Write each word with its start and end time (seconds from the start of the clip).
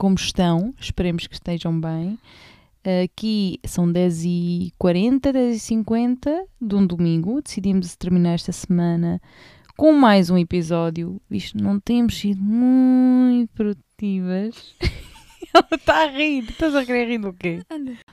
como 0.00 0.14
estão? 0.14 0.74
Esperemos 0.80 1.26
que 1.26 1.34
estejam 1.34 1.78
bem. 1.78 2.18
Aqui 3.04 3.60
são 3.66 3.86
10h40, 3.86 4.72
10h50 5.20 6.40
de 6.58 6.74
um 6.74 6.86
domingo. 6.86 7.42
Decidimos 7.42 7.94
terminar 7.96 8.32
esta 8.32 8.50
semana 8.50 9.20
com 9.76 9.92
mais 9.92 10.30
um 10.30 10.38
episódio. 10.38 11.20
Visto, 11.28 11.62
não 11.62 11.78
temos 11.78 12.18
sido 12.18 12.42
muito 12.42 13.52
produtivas. 13.52 14.74
Ela 15.52 15.68
está 15.70 16.04
a 16.04 16.06
rir. 16.06 16.48
Estás 16.48 16.74
a 16.74 16.86
querer 16.86 17.06
rir 17.06 17.18
do 17.18 17.34
quê? 17.34 17.60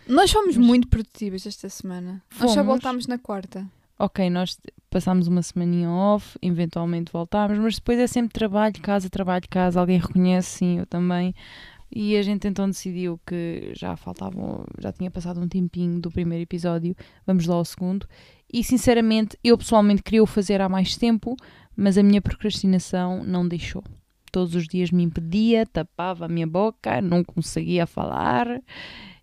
Nós 0.06 0.30
fomos 0.30 0.58
muito 0.58 0.90
produtivas 0.90 1.48
esta 1.48 1.70
semana. 1.70 2.22
Nós 2.38 2.52
só 2.52 2.56
Fomos. 2.58 2.66
voltámos 2.66 3.08
na 3.08 3.18
quarta. 3.18 3.66
Ok, 3.98 4.30
nós 4.30 4.60
passámos 4.90 5.28
uma 5.28 5.42
semaninha 5.42 5.90
off, 5.90 6.38
eventualmente 6.42 7.12
voltámos, 7.14 7.58
mas 7.58 7.76
depois 7.76 7.98
é 7.98 8.06
sempre 8.08 8.34
trabalho, 8.34 8.76
casa, 8.82 9.10
trabalho, 9.10 9.46
casa. 9.50 9.80
Alguém 9.80 9.98
reconhece, 10.00 10.58
sim, 10.58 10.80
eu 10.80 10.86
também. 10.86 11.34
E 11.90 12.18
a 12.18 12.22
gente 12.22 12.48
então 12.48 12.68
decidiu 12.68 13.20
que 13.26 13.72
já 13.76 13.96
faltavam, 13.96 14.66
já 14.80 14.92
tinha 14.92 15.10
passado 15.10 15.40
um 15.40 15.48
tempinho 15.48 16.00
do 16.02 16.12
primeiro 16.12 16.44
episódio, 16.44 16.96
vamos 17.26 17.46
lá 17.46 17.56
ao 17.56 17.64
segundo. 17.66 18.06
E 18.52 18.64
sinceramente, 18.64 19.38
eu 19.44 19.58
pessoalmente 19.58 20.04
queria 20.04 20.22
o 20.22 20.28
fazer 20.28 20.60
há 20.62 20.68
mais 20.70 20.98
tempo, 20.98 21.36
mas 21.76 21.98
a 21.98 22.04
minha 22.04 22.22
procrastinação 22.22 23.24
não 23.24 23.48
deixou. 23.48 23.84
Todos 24.32 24.54
os 24.56 24.68
dias 24.68 24.92
me 24.92 25.04
impedia, 25.04 25.66
tapava 25.66 26.26
a 26.26 26.30
minha 26.30 26.46
boca, 26.48 27.02
não 27.02 27.24
conseguia 27.24 27.88
falar. 27.88 28.62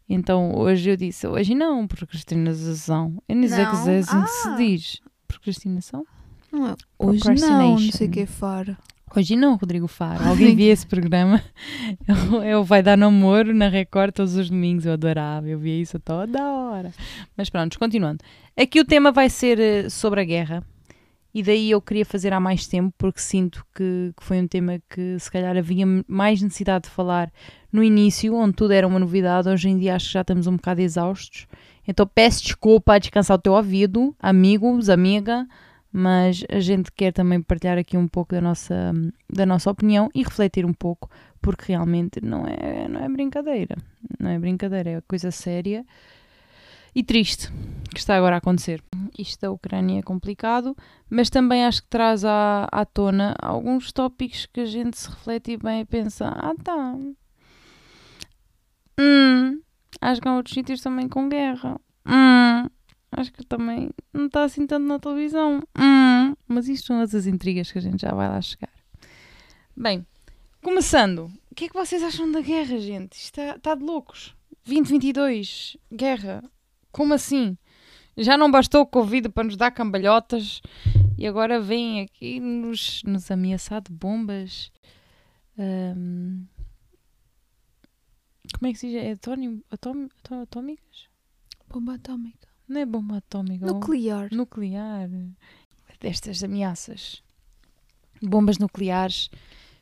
Então 0.09 0.55
hoje 0.57 0.91
eu 0.91 0.97
disse, 0.97 1.27
hoje 1.27 1.55
não, 1.55 1.87
procrastinação. 1.87 3.23
Eu 3.29 3.37
nem 3.37 3.49
sei 3.49 3.65
que 3.67 3.73
Não? 3.73 3.89
é 3.89 3.99
assim 3.99 4.23
que 4.23 4.29
se 4.31 4.49
Ah. 4.49 4.57
diz. 4.57 5.01
Procrastinação? 5.29 6.05
Não 6.51 6.69
é? 6.69 6.75
Hoje 6.99 7.25
não, 7.41 7.71
não 7.73 7.79
sei 7.79 8.09
o 8.09 8.11
que 8.11 8.21
é 8.21 8.27
faro. 8.27 8.77
Hoje 9.17 9.37
não, 9.37 9.55
Rodrigo 9.55 9.87
Faro. 9.87 10.27
Alguém 10.27 10.57
via 10.57 10.73
esse 10.73 10.85
programa? 10.85 11.41
Eu 12.45 12.65
vai 12.65 12.83
dar 12.83 12.99
namoro 12.99 13.55
na 13.55 13.69
Record 13.69 14.13
todos 14.13 14.35
os 14.35 14.51
domingos. 14.51 14.85
Eu 14.85 14.95
adorava, 14.95 15.49
eu 15.49 15.57
via 15.57 15.81
isso 15.81 16.01
toda 16.01 16.43
hora. 16.43 16.91
Mas 17.37 17.49
pronto, 17.49 17.79
continuando. 17.79 18.25
Aqui 18.57 18.81
o 18.81 18.85
tema 18.85 19.13
vai 19.13 19.31
ser 19.31 19.61
eh, 19.61 19.89
sobre 19.89 20.21
a 20.21 20.25
guerra. 20.25 20.65
E 21.33 21.45
daí 21.45 21.71
eu 21.71 21.81
queria 21.81 22.05
fazer 22.05 22.33
há 22.33 22.41
mais 22.41 22.67
tempo, 22.67 22.93
porque 22.99 23.21
sinto 23.21 23.65
que, 23.75 24.13
que 24.17 24.25
foi 24.25 24.41
um 24.41 24.49
tema 24.49 24.81
que 24.89 25.17
se 25.19 25.31
calhar 25.31 25.57
havia 25.57 25.85
mais 26.09 26.43
necessidade 26.43 26.85
de 26.85 26.91
falar 26.91 27.33
no 27.73 27.85
início, 27.85 28.35
onde 28.35 28.55
tudo 28.55 28.73
era 28.73 28.87
uma 28.87 28.99
novidade. 28.99 29.49
Hoje 29.49 29.69
em 29.69 29.79
dia 29.79 29.95
acho 29.95 30.07
que 30.07 30.13
já 30.13 30.21
estamos 30.23 30.49
um 30.49 30.57
bocado 30.57 30.81
exaustos. 30.81 31.47
Então 31.87 32.05
peço 32.05 32.43
desculpa 32.43 32.95
a 32.95 32.99
descansar 32.99 33.37
o 33.37 33.41
teu 33.41 33.53
ouvido, 33.53 34.15
amigos, 34.19 34.89
amiga, 34.89 35.47
mas 35.97 36.45
a 36.51 36.59
gente 36.59 36.91
quer 36.91 37.13
também 37.13 37.41
partilhar 37.41 37.79
aqui 37.79 37.97
um 37.97 38.09
pouco 38.09 38.35
da 38.35 38.41
nossa, 38.41 38.93
da 39.33 39.47
nossa 39.47 39.71
opinião 39.71 40.11
e 40.13 40.25
refletir 40.25 40.67
um 40.67 40.73
pouco, 40.73 41.09
porque 41.41 41.67
realmente 41.71 42.21
não 42.21 42.45
é, 42.49 42.89
não 42.89 43.05
é 43.05 43.09
brincadeira. 43.09 43.77
Não 44.19 44.29
é 44.29 44.37
brincadeira, 44.37 44.91
é 44.91 45.01
coisa 45.03 45.31
séria 45.31 45.87
e 46.93 47.05
triste 47.05 47.49
que 47.93 48.01
está 48.01 48.17
agora 48.17 48.35
a 48.35 48.39
acontecer. 48.39 48.83
Isto 49.17 49.43
da 49.43 49.53
Ucrânia 49.53 50.01
é 50.01 50.03
complicado, 50.03 50.77
mas 51.09 51.31
também 51.31 51.65
acho 51.65 51.83
que 51.85 51.89
traz 51.89 52.25
à, 52.25 52.67
à 52.73 52.85
tona 52.85 53.37
alguns 53.41 53.93
tópicos 53.93 54.47
que 54.47 54.63
a 54.63 54.67
gente 54.67 54.99
se 54.99 55.09
reflete 55.09 55.57
bem 55.57 55.83
e 55.83 55.85
pensa: 55.85 56.27
ah, 56.27 56.55
tá. 56.61 56.97
Hum, 58.99 59.61
acho 60.01 60.21
que 60.21 60.27
há 60.27 60.35
outros 60.35 60.55
sítios 60.55 60.81
também 60.81 61.09
com 61.09 61.29
guerra. 61.29 61.81
Hum, 62.05 62.69
acho 63.17 63.33
que 63.33 63.45
também 63.45 63.91
não 64.13 64.27
está 64.27 64.45
assim 64.45 64.67
tanto 64.67 64.87
na 64.87 64.99
televisão. 64.99 65.63
Hum, 65.79 66.35
mas 66.47 66.69
isto 66.69 66.87
são 66.87 67.01
essas 67.01 67.27
intrigas 67.27 67.71
que 67.71 67.79
a 67.79 67.83
gente 67.83 68.01
já 68.01 68.13
vai 68.13 68.29
lá 68.29 68.41
chegar. 68.41 68.71
Bem, 69.77 70.07
começando, 70.63 71.31
o 71.51 71.55
que 71.55 71.65
é 71.65 71.69
que 71.69 71.75
vocês 71.75 72.03
acham 72.03 72.31
da 72.31 72.41
guerra, 72.41 72.79
gente? 72.79 73.15
Isto 73.15 73.41
está, 73.41 73.57
está 73.57 73.75
de 73.75 73.83
loucos. 73.83 74.35
2022, 74.65 75.77
guerra. 75.93 76.43
Como 76.91 77.15
assim? 77.15 77.57
Já 78.17 78.37
não 78.37 78.51
bastou 78.51 78.83
o 78.83 78.87
Covid 78.87 79.29
para 79.29 79.45
nos 79.45 79.57
dar 79.57 79.71
cambalhotas 79.73 80.63
e 81.19 81.27
agora 81.27 81.61
vem 81.61 82.01
aqui 82.01 82.39
nos, 82.39 83.03
nos 83.05 83.31
ameaçar 83.31 83.83
de 83.83 83.93
bombas. 83.93 84.71
Ahm, 85.59 86.45
como 88.59 88.69
é 88.69 88.73
que 88.73 88.79
se 88.79 88.89
diz? 88.89 88.97
É 88.97 89.13
atômicas? 89.71 91.09
Bomba 91.69 91.95
atómica. 91.95 92.54
Não 92.69 92.81
é 92.81 92.87
bomba 92.87 93.19
atómica. 93.19 93.67
Nuclear. 93.67 94.29
nuclear. 94.33 95.09
Destas 96.01 96.43
ameaças. 96.43 97.23
Bombas 98.23 98.59
nucleares, 98.59 99.29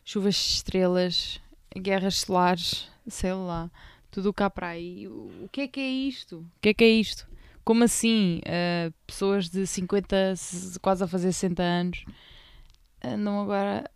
chuvas 0.04 0.34
de 0.34 0.40
estrelas, 0.40 1.40
guerras 1.76 2.18
solares, 2.20 2.88
sei 3.06 3.32
lá. 3.32 3.70
Tudo 4.10 4.32
cá 4.32 4.50
para 4.50 4.68
aí. 4.68 5.06
O 5.08 5.48
que 5.50 5.62
é 5.62 5.68
que 5.68 5.80
é 5.80 5.88
isto? 5.90 6.38
O 6.40 6.60
que 6.60 6.68
é 6.70 6.74
que 6.74 6.84
é 6.84 6.88
isto? 6.88 7.26
Como 7.64 7.84
assim? 7.84 8.40
ah, 8.46 8.92
pessoas 9.06 9.48
de 9.48 9.66
50, 9.66 10.34
se- 10.36 10.78
quase 10.80 11.04
a 11.04 11.06
fazer 11.06 11.32
60 11.32 11.62
anos, 11.62 12.04
andam 13.02 13.40
agora 13.40 13.88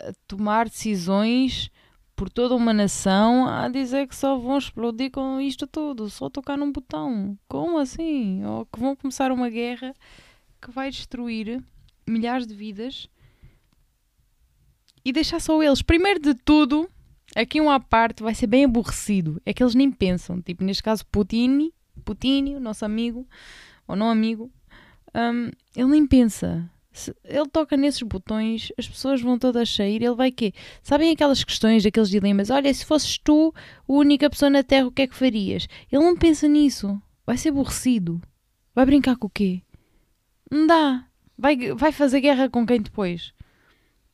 a 0.00 0.12
tomar 0.28 0.68
decisões 0.68 1.70
por 2.16 2.30
toda 2.30 2.54
uma 2.54 2.72
nação 2.72 3.46
a 3.46 3.68
dizer 3.68 4.08
que 4.08 4.16
só 4.16 4.38
vão 4.38 4.56
explodir 4.56 5.10
com 5.10 5.38
isto 5.38 5.66
tudo, 5.66 6.08
só 6.08 6.30
tocar 6.30 6.56
num 6.56 6.72
botão. 6.72 7.38
Como 7.46 7.78
assim? 7.78 8.42
Ou 8.44 8.64
que 8.64 8.80
vão 8.80 8.96
começar 8.96 9.30
uma 9.30 9.50
guerra 9.50 9.94
que 10.60 10.70
vai 10.70 10.90
destruir 10.90 11.62
milhares 12.06 12.46
de 12.46 12.54
vidas 12.54 13.08
e 15.04 15.12
deixar 15.12 15.40
só 15.40 15.62
eles. 15.62 15.82
Primeiro 15.82 16.18
de 16.18 16.34
tudo, 16.34 16.88
aqui 17.36 17.60
um 17.60 17.70
à 17.70 17.78
parte 17.78 18.22
vai 18.22 18.34
ser 18.34 18.46
bem 18.46 18.64
aborrecido. 18.64 19.40
É 19.44 19.52
que 19.52 19.62
eles 19.62 19.74
nem 19.74 19.90
pensam. 19.90 20.40
Tipo, 20.40 20.64
neste 20.64 20.82
caso, 20.82 21.04
Putin, 21.06 21.70
Putin, 22.02 22.54
o 22.54 22.60
nosso 22.60 22.84
amigo, 22.84 23.28
ou 23.86 23.94
não 23.94 24.08
amigo, 24.08 24.50
hum, 25.14 25.50
ele 25.76 25.88
nem 25.88 26.06
pensa. 26.06 26.68
Se 26.96 27.14
ele 27.24 27.46
toca 27.48 27.76
nesses 27.76 28.00
botões, 28.00 28.72
as 28.78 28.88
pessoas 28.88 29.20
vão 29.20 29.38
todas 29.38 29.68
sair. 29.68 30.02
Ele 30.02 30.14
vai 30.14 30.32
quê? 30.32 30.54
Sabem 30.82 31.12
aquelas 31.12 31.44
questões, 31.44 31.84
aqueles 31.84 32.08
dilemas? 32.08 32.48
Olha, 32.48 32.72
se 32.72 32.86
fosses 32.86 33.18
tu 33.18 33.52
a 33.56 33.92
única 33.92 34.30
pessoa 34.30 34.48
na 34.48 34.62
Terra, 34.62 34.86
o 34.86 34.90
que 34.90 35.02
é 35.02 35.06
que 35.06 35.14
farias? 35.14 35.68
Ele 35.92 36.02
não 36.02 36.16
pensa 36.16 36.48
nisso. 36.48 37.00
Vai 37.26 37.36
ser 37.36 37.50
aborrecido. 37.50 38.18
Vai 38.74 38.86
brincar 38.86 39.16
com 39.16 39.26
o 39.26 39.30
quê? 39.30 39.62
Não 40.50 40.66
dá. 40.66 41.06
Vai, 41.36 41.56
vai 41.74 41.92
fazer 41.92 42.22
guerra 42.22 42.48
com 42.48 42.64
quem 42.64 42.80
depois? 42.80 43.34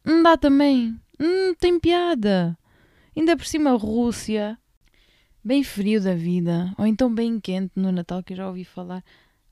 Não 0.05 0.21
dá 0.21 0.37
também. 0.37 0.99
Não 1.19 1.55
tem 1.55 1.79
piada. 1.79 2.59
Ainda 3.17 3.37
por 3.37 3.47
cima, 3.47 3.71
a 3.71 3.77
Rússia. 3.77 4.59
Bem 5.45 5.63
frio 5.63 6.03
da 6.03 6.15
vida. 6.17 6.75
Ou 6.77 6.85
então 6.85 7.15
bem 7.15 7.39
quente 7.39 7.71
no 7.77 7.93
Natal, 7.93 8.25
que 8.25 8.33
eu 8.33 8.37
já 8.39 8.49
ouvi 8.49 8.65
falar. 8.65 9.05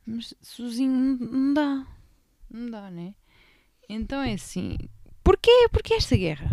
Mas 0.05 0.35
sozinho 0.43 0.91
não- 0.91 1.17
não 1.31 1.55
dá. 1.55 1.87
Não 2.51 2.69
dá, 2.69 2.91
né? 2.91 3.15
Então 3.93 4.23
é 4.23 4.35
assim. 4.35 4.77
Porquê? 5.25 5.67
Porquê 5.73 5.95
esta 5.95 6.17
guerra? 6.17 6.49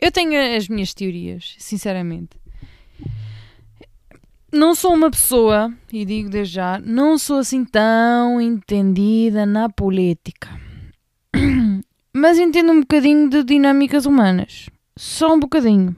Eu 0.00 0.12
tenho 0.12 0.56
as 0.56 0.68
minhas 0.68 0.94
teorias, 0.94 1.56
sinceramente. 1.58 2.40
Não 4.52 4.76
sou 4.76 4.94
uma 4.94 5.10
pessoa, 5.10 5.74
e 5.92 6.04
digo 6.04 6.30
desde 6.30 6.54
já, 6.54 6.78
não 6.78 7.18
sou 7.18 7.38
assim 7.38 7.64
tão 7.64 8.40
entendida 8.40 9.44
na 9.44 9.68
política. 9.68 10.48
Mas 12.14 12.38
entendo 12.38 12.70
um 12.70 12.82
bocadinho 12.82 13.28
de 13.28 13.42
dinâmicas 13.42 14.06
humanas. 14.06 14.70
Só 14.96 15.34
um 15.34 15.40
bocadinho. 15.40 15.96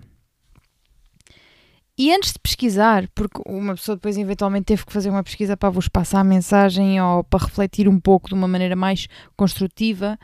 E 1.98 2.12
antes 2.12 2.32
de 2.32 2.38
pesquisar, 2.38 3.08
porque 3.14 3.40
uma 3.46 3.74
pessoa 3.74 3.96
depois 3.96 4.18
eventualmente 4.18 4.66
teve 4.66 4.84
que 4.84 4.92
fazer 4.92 5.08
uma 5.08 5.24
pesquisa 5.24 5.56
para 5.56 5.70
vos 5.70 5.88
passar 5.88 6.20
a 6.20 6.24
mensagem 6.24 7.00
ou 7.00 7.24
para 7.24 7.44
refletir 7.44 7.88
um 7.88 7.98
pouco 7.98 8.28
de 8.28 8.34
uma 8.34 8.46
maneira 8.46 8.76
mais 8.76 9.08
construtiva, 9.34 10.18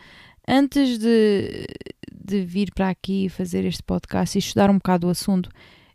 antes 0.46 0.98
de, 0.98 1.66
de 2.12 2.44
vir 2.44 2.70
para 2.74 2.90
aqui 2.90 3.30
fazer 3.30 3.64
este 3.64 3.82
podcast 3.82 4.36
e 4.36 4.40
estudar 4.40 4.68
um 4.68 4.74
bocado 4.74 5.06
o 5.06 5.10
assunto, 5.10 5.48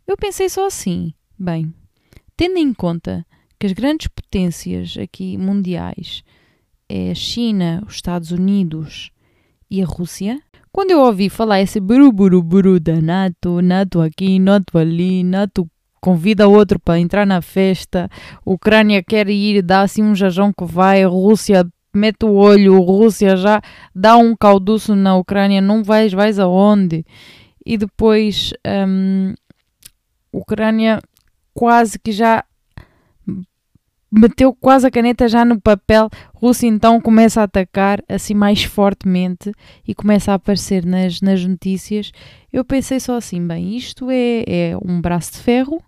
eu 0.04 0.16
pensei 0.16 0.48
só 0.48 0.66
assim: 0.66 1.14
bem, 1.38 1.72
tendo 2.36 2.58
em 2.58 2.74
conta 2.74 3.24
que 3.56 3.66
as 3.66 3.72
grandes 3.72 4.08
potências 4.08 4.96
aqui 5.00 5.38
mundiais 5.38 6.24
é 6.88 7.12
a 7.12 7.14
China, 7.14 7.84
os 7.86 7.94
Estados 7.94 8.32
Unidos 8.32 9.12
e 9.70 9.80
a 9.80 9.86
Rússia, 9.86 10.42
quando 10.72 10.90
eu 10.90 11.00
ouvi 11.00 11.28
falar 11.28 11.60
esse 11.60 11.80
buru 11.80 12.12
buru 12.12 12.42
buru 12.42 12.80
da 12.80 13.00
NATO, 13.00 13.60
NATO 13.60 14.00
aqui, 14.00 14.38
NATO 14.38 14.78
ali, 14.78 15.22
NATO 15.24 15.68
convida 16.00 16.48
outro 16.48 16.78
para 16.78 16.98
entrar 16.98 17.26
na 17.26 17.42
festa, 17.42 18.08
Ucrânia 18.44 19.02
quer 19.02 19.28
ir, 19.28 19.62
dá 19.62 19.82
assim 19.82 20.02
um 20.02 20.14
jajão 20.14 20.52
que 20.52 20.64
vai, 20.64 21.04
Rússia 21.04 21.66
mete 21.94 22.24
o 22.24 22.34
olho, 22.34 22.80
Rússia 22.80 23.36
já 23.36 23.60
dá 23.94 24.16
um 24.16 24.36
calduço 24.36 24.94
na 24.94 25.16
Ucrânia, 25.16 25.60
não 25.60 25.82
vais, 25.82 26.12
vais 26.12 26.38
aonde? 26.38 27.04
E 27.64 27.76
depois 27.76 28.52
hum, 28.86 29.34
Ucrânia 30.32 31.00
quase 31.52 31.98
que 31.98 32.12
já 32.12 32.44
meteu 34.10 34.54
quase 34.54 34.86
a 34.86 34.90
caneta 34.90 35.28
já 35.28 35.44
no 35.44 35.60
papel. 35.60 36.08
Rússia 36.34 36.66
então 36.66 37.00
começa 37.00 37.40
a 37.40 37.44
atacar 37.44 38.02
assim 38.08 38.34
mais 38.34 38.64
fortemente 38.64 39.52
e 39.86 39.94
começa 39.94 40.32
a 40.32 40.34
aparecer 40.34 40.84
nas, 40.84 41.20
nas 41.20 41.44
notícias. 41.44 42.12
Eu 42.52 42.64
pensei 42.64 43.00
só 43.00 43.16
assim: 43.16 43.46
bem, 43.46 43.76
isto 43.76 44.10
é, 44.10 44.44
é 44.46 44.76
um 44.82 45.00
braço 45.00 45.32
de 45.32 45.38
ferro 45.38 45.82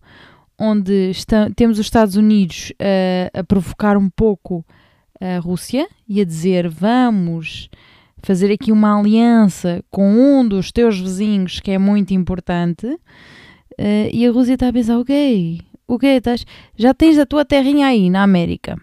onde 0.58 1.10
está, 1.10 1.48
temos 1.56 1.78
os 1.78 1.86
Estados 1.86 2.16
Unidos 2.16 2.72
a, 2.78 3.40
a 3.40 3.44
provocar 3.44 3.96
um 3.96 4.10
pouco 4.10 4.64
a 5.18 5.38
Rússia 5.38 5.88
e 6.06 6.20
a 6.20 6.24
dizer 6.24 6.68
vamos 6.68 7.70
fazer 8.22 8.52
aqui 8.52 8.70
uma 8.70 8.98
aliança 8.98 9.82
com 9.90 10.12
um 10.12 10.46
dos 10.46 10.70
teus 10.70 10.98
vizinhos 10.98 11.60
que 11.60 11.70
é 11.70 11.78
muito 11.78 12.12
importante. 12.12 12.86
Uh, 12.86 14.10
e 14.12 14.26
a 14.26 14.30
Rússia 14.30 14.54
está 14.54 14.68
a 14.68 14.72
pensar: 14.72 14.98
ok, 14.98 15.60
estás? 16.02 16.44
Já 16.76 16.92
tens 16.94 17.18
a 17.18 17.26
tua 17.26 17.44
terrinha 17.44 17.86
aí 17.86 18.10
na 18.10 18.22
América. 18.22 18.76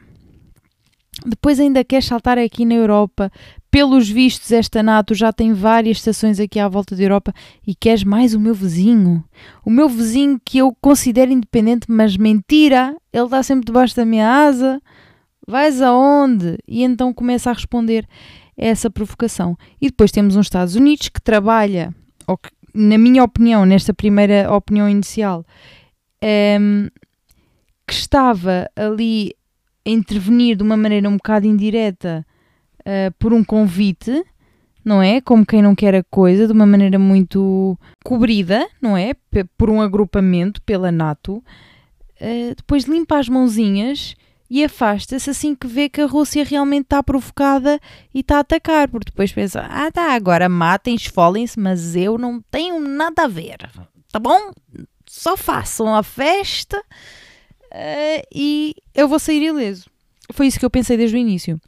Depois 1.25 1.59
ainda 1.59 1.83
queres 1.83 2.06
saltar 2.06 2.38
aqui 2.38 2.65
na 2.65 2.75
Europa. 2.75 3.31
Pelos 3.69 4.09
vistos, 4.09 4.51
esta 4.51 4.81
NATO 4.81 5.13
já 5.13 5.33
tem 5.33 5.54
várias 5.54 5.98
estações 5.98 6.39
aqui 6.39 6.59
à 6.59 6.68
volta 6.68 6.95
da 6.95 7.04
Europa 7.04 7.33
e 7.65 7.75
queres 7.75 8.04
mais 8.04 8.33
o 8.33 8.39
meu 8.39 8.54
vizinho. 8.54 9.24
O 9.65 9.69
meu 9.69 9.89
vizinho 9.89 10.39
que 10.44 10.59
eu 10.59 10.75
considero 10.80 11.31
independente, 11.31 11.86
mas 11.89 12.15
mentira, 12.15 12.95
ele 13.12 13.25
está 13.25 13.44
sempre 13.44 13.65
debaixo 13.65 13.95
da 13.95 14.06
minha 14.06 14.30
asa. 14.30 14.81
Vais 15.45 15.81
aonde? 15.81 16.57
E 16.68 16.83
então 16.83 17.13
começa 17.13 17.50
a 17.50 17.54
responder 17.54 18.07
essa 18.56 18.89
provocação. 18.89 19.57
E 19.81 19.88
depois 19.88 20.12
temos 20.12 20.36
uns 20.36 20.48
Estados 20.48 20.75
Unidos 20.75 21.09
que 21.09 21.21
trabalha, 21.21 21.94
ou 22.25 22.38
que, 22.38 22.50
na 22.74 22.98
minha 22.98 23.24
opinião, 23.24 23.65
nesta 23.65 23.94
primeira 23.94 24.54
opinião 24.54 24.89
inicial, 24.89 25.45
um, 26.24 26.88
que 27.86 27.94
estava 27.94 28.69
ali 28.75 29.34
a 29.86 29.90
intervenir 29.90 30.58
de 30.58 30.64
uma 30.64 30.75
maneira 30.75 31.08
um 31.08 31.18
bocado 31.18 31.48
indireta 31.48 32.25
uh, 32.81 33.14
por 33.18 33.34
um 33.34 33.44
convite, 33.44 34.24
não 34.84 35.02
é? 35.02 35.22
Como 35.22 35.46
quem 35.46 35.62
não 35.62 35.75
quer 35.75 35.96
a 35.96 36.04
coisa, 36.04 36.48
de 36.48 36.54
uma 36.54 36.66
maneira 36.66 37.00
muito 37.00 37.78
cobrida, 38.04 38.68
não 38.81 38.98
é? 38.98 39.14
P 39.14 39.46
por 39.58 39.69
um 39.69 39.81
agrupamento, 39.81 40.62
pela 40.62 40.92
NATO. 40.92 41.44
Uh, 42.19 42.56
depois 42.56 42.86
limpa 42.86 43.18
as 43.18 43.30
mãozinhas 43.30 44.16
e 44.50 44.64
afasta-se 44.64 45.30
assim 45.30 45.54
que 45.54 45.68
vê 45.68 45.90
que 45.90 46.02
a 46.02 46.06
Rússia 46.06 46.44
realmente 46.44 46.86
está 46.86 47.04
provocada 47.04 47.80
e 48.14 48.22
está 48.22 48.38
a 48.38 48.40
atacar, 48.40 48.90
porque 48.90 49.12
depois 49.12 49.31
pensa: 49.31 49.62
ah, 49.69 49.92
tá, 49.92 50.14
agora 50.14 50.50
matem, 50.50 50.96
esfolem-se, 50.96 51.60
mas 51.60 51.96
eu 51.96 52.18
não 52.18 52.42
tenho 52.50 52.80
nada 52.80 53.24
a 53.24 53.28
ver, 53.28 53.58
tá 54.12 54.19
bom? 54.19 54.52
Só 55.07 55.36
façam 55.38 55.95
a 55.95 56.04
festa 56.04 56.77
uh, 56.77 58.27
e 58.33 58.75
eu 58.94 59.07
vou 59.07 59.19
sair 59.19 59.44
ileso. 59.44 59.89
Foi 60.33 60.48
isso 60.48 60.59
que 60.59 60.65
eu 60.65 60.69
pensei 60.69 60.98
desde 60.98 61.15
o 61.15 61.19
início. 61.19 61.59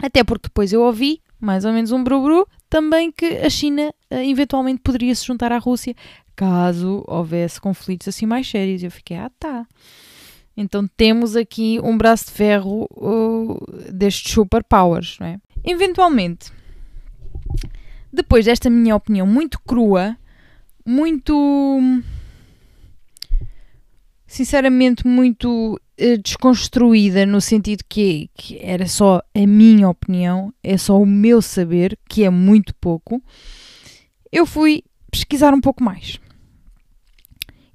Até 0.00 0.22
porque 0.22 0.48
depois 0.48 0.72
eu 0.72 0.82
ouvi, 0.82 1.20
mais 1.40 1.64
ou 1.64 1.72
menos 1.72 1.92
um 1.92 2.02
brubru, 2.02 2.46
também 2.68 3.10
que 3.10 3.26
a 3.26 3.50
China 3.50 3.92
uh, 4.10 4.14
eventualmente 4.16 4.80
poderia 4.82 5.14
se 5.14 5.24
juntar 5.24 5.52
à 5.52 5.58
Rússia 5.58 5.94
caso 6.36 7.02
houvesse 7.08 7.60
conflitos 7.60 8.06
assim 8.08 8.26
mais 8.26 8.48
sérios. 8.48 8.82
Eu 8.82 8.90
fiquei, 8.90 9.16
ah 9.16 9.30
tá. 9.38 9.66
Então 10.56 10.88
temos 10.96 11.36
aqui 11.36 11.78
um 11.82 11.96
braço 11.96 12.26
de 12.26 12.32
ferro 12.32 12.88
uh, 12.92 13.92
destes 13.92 14.32
superpowers, 14.32 15.16
não 15.20 15.26
é? 15.28 15.40
Eventualmente, 15.64 16.52
depois 18.12 18.44
desta 18.44 18.70
minha 18.70 18.96
opinião 18.96 19.26
muito 19.26 19.60
crua, 19.60 20.16
muito 20.84 21.80
sinceramente 24.28 25.06
muito 25.06 25.80
uh, 25.98 26.18
desconstruída 26.22 27.24
no 27.24 27.40
sentido 27.40 27.82
que, 27.88 28.30
que, 28.34 28.58
era 28.60 28.86
só 28.86 29.22
a 29.34 29.46
minha 29.46 29.88
opinião, 29.88 30.52
é 30.62 30.76
só 30.76 31.00
o 31.00 31.06
meu 31.06 31.40
saber, 31.40 31.98
que 32.08 32.22
é 32.22 32.30
muito 32.30 32.74
pouco, 32.74 33.22
eu 34.30 34.44
fui 34.44 34.84
pesquisar 35.10 35.54
um 35.54 35.60
pouco 35.60 35.82
mais. 35.82 36.20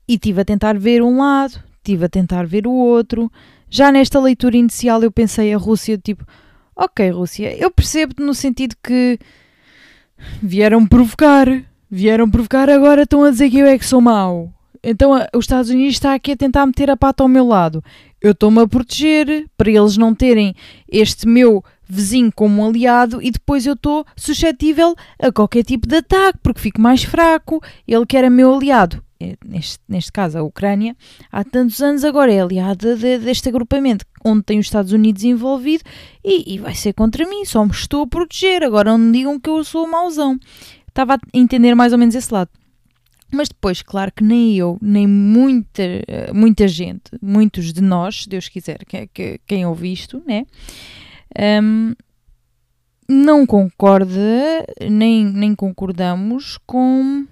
E 0.07 0.17
tive 0.19 0.41
a 0.41 0.45
tentar 0.45 0.77
ver 0.77 1.01
um 1.01 1.17
lado, 1.17 1.61
tive 1.83 2.05
a 2.05 2.09
tentar 2.09 2.45
ver 2.45 2.67
o 2.67 2.71
outro. 2.71 3.31
Já 3.67 3.91
nesta 3.91 4.19
leitura 4.19 4.55
inicial 4.55 5.01
eu 5.01 5.11
pensei 5.11 5.51
a 5.51 5.57
Rússia, 5.57 5.97
tipo, 5.97 6.23
ok 6.75 7.09
Rússia, 7.09 7.57
eu 7.57 7.71
percebo-te 7.71 8.21
no 8.21 8.35
sentido 8.35 8.75
que 8.83 9.17
vieram 10.41 10.85
provocar, 10.85 11.47
vieram 11.89 12.29
provocar, 12.29 12.69
agora 12.69 13.03
estão 13.03 13.23
a 13.23 13.31
dizer 13.31 13.49
que 13.49 13.57
eu 13.57 13.65
é 13.65 13.79
que 13.79 13.85
sou 13.85 13.99
mau 13.99 14.52
então 14.83 15.11
os 15.33 15.45
Estados 15.45 15.69
Unidos 15.69 15.93
está 15.93 16.13
aqui 16.13 16.33
a 16.33 16.37
tentar 16.37 16.65
meter 16.65 16.89
a 16.89 16.97
pata 16.97 17.23
ao 17.23 17.29
meu 17.29 17.47
lado. 17.47 17.83
Eu 18.21 18.31
estou-me 18.31 18.61
a 18.61 18.67
proteger 18.67 19.47
para 19.57 19.71
eles 19.71 19.97
não 19.97 20.13
terem 20.13 20.53
este 20.89 21.27
meu 21.27 21.63
vizinho 21.87 22.31
como 22.33 22.65
aliado 22.65 23.21
e 23.21 23.29
depois 23.29 23.65
eu 23.65 23.73
estou 23.73 24.05
suscetível 24.15 24.95
a 25.19 25.31
qualquer 25.31 25.63
tipo 25.63 25.87
de 25.87 25.97
ataque 25.97 26.39
porque 26.41 26.59
fico 26.59 26.81
mais 26.81 27.03
fraco. 27.03 27.61
Ele 27.87 28.05
que 28.05 28.17
era 28.17 28.29
meu 28.29 28.53
aliado, 28.53 29.03
é, 29.19 29.37
neste, 29.45 29.79
neste 29.87 30.11
caso 30.11 30.37
a 30.37 30.43
Ucrânia, 30.43 30.95
há 31.31 31.43
tantos 31.43 31.81
anos 31.81 32.03
agora 32.03 32.33
é 32.33 32.41
aliada 32.41 32.95
de, 32.95 33.19
deste 33.19 33.47
agrupamento 33.47 34.05
onde 34.23 34.43
tem 34.43 34.59
os 34.59 34.65
Estados 34.65 34.91
Unidos 34.91 35.23
envolvido 35.23 35.83
e, 36.23 36.55
e, 36.55 36.57
vai 36.57 36.73
ser 36.73 36.93
contra 36.93 37.27
mim, 37.27 37.45
só 37.45 37.63
me 37.65 37.71
estou 37.71 38.03
a 38.03 38.07
proteger. 38.07 38.63
Agora 38.63 38.97
não 38.97 39.11
digam 39.11 39.39
que 39.39 39.49
eu 39.49 39.63
sou 39.63 39.87
mauzão. 39.87 40.39
Estava 40.87 41.15
a 41.15 41.19
entender 41.33 41.75
mais 41.75 41.91
ou 41.91 41.99
menos 41.99 42.15
esse 42.15 42.33
lado. 42.33 42.49
Mas 43.33 43.49
depois, 43.49 43.81
claro 43.81 44.11
que 44.11 44.23
nem 44.23 44.55
eu, 44.55 44.77
nem 44.79 45.07
muita, 45.07 45.83
muita 46.33 46.67
gente, 46.67 47.11
muitos 47.21 47.73
de 47.73 47.81
nós, 47.81 48.27
Deus 48.27 48.47
quiser, 48.47 48.85
que, 48.85 49.07
que, 49.07 49.39
quem 49.47 49.65
ouve 49.65 49.91
isto, 49.91 50.21
né? 50.25 50.45
Um, 51.63 51.93
não 53.09 53.45
concorda, 53.45 54.65
nem, 54.89 55.25
nem 55.25 55.55
concordamos 55.55 56.59
com, 56.65 57.25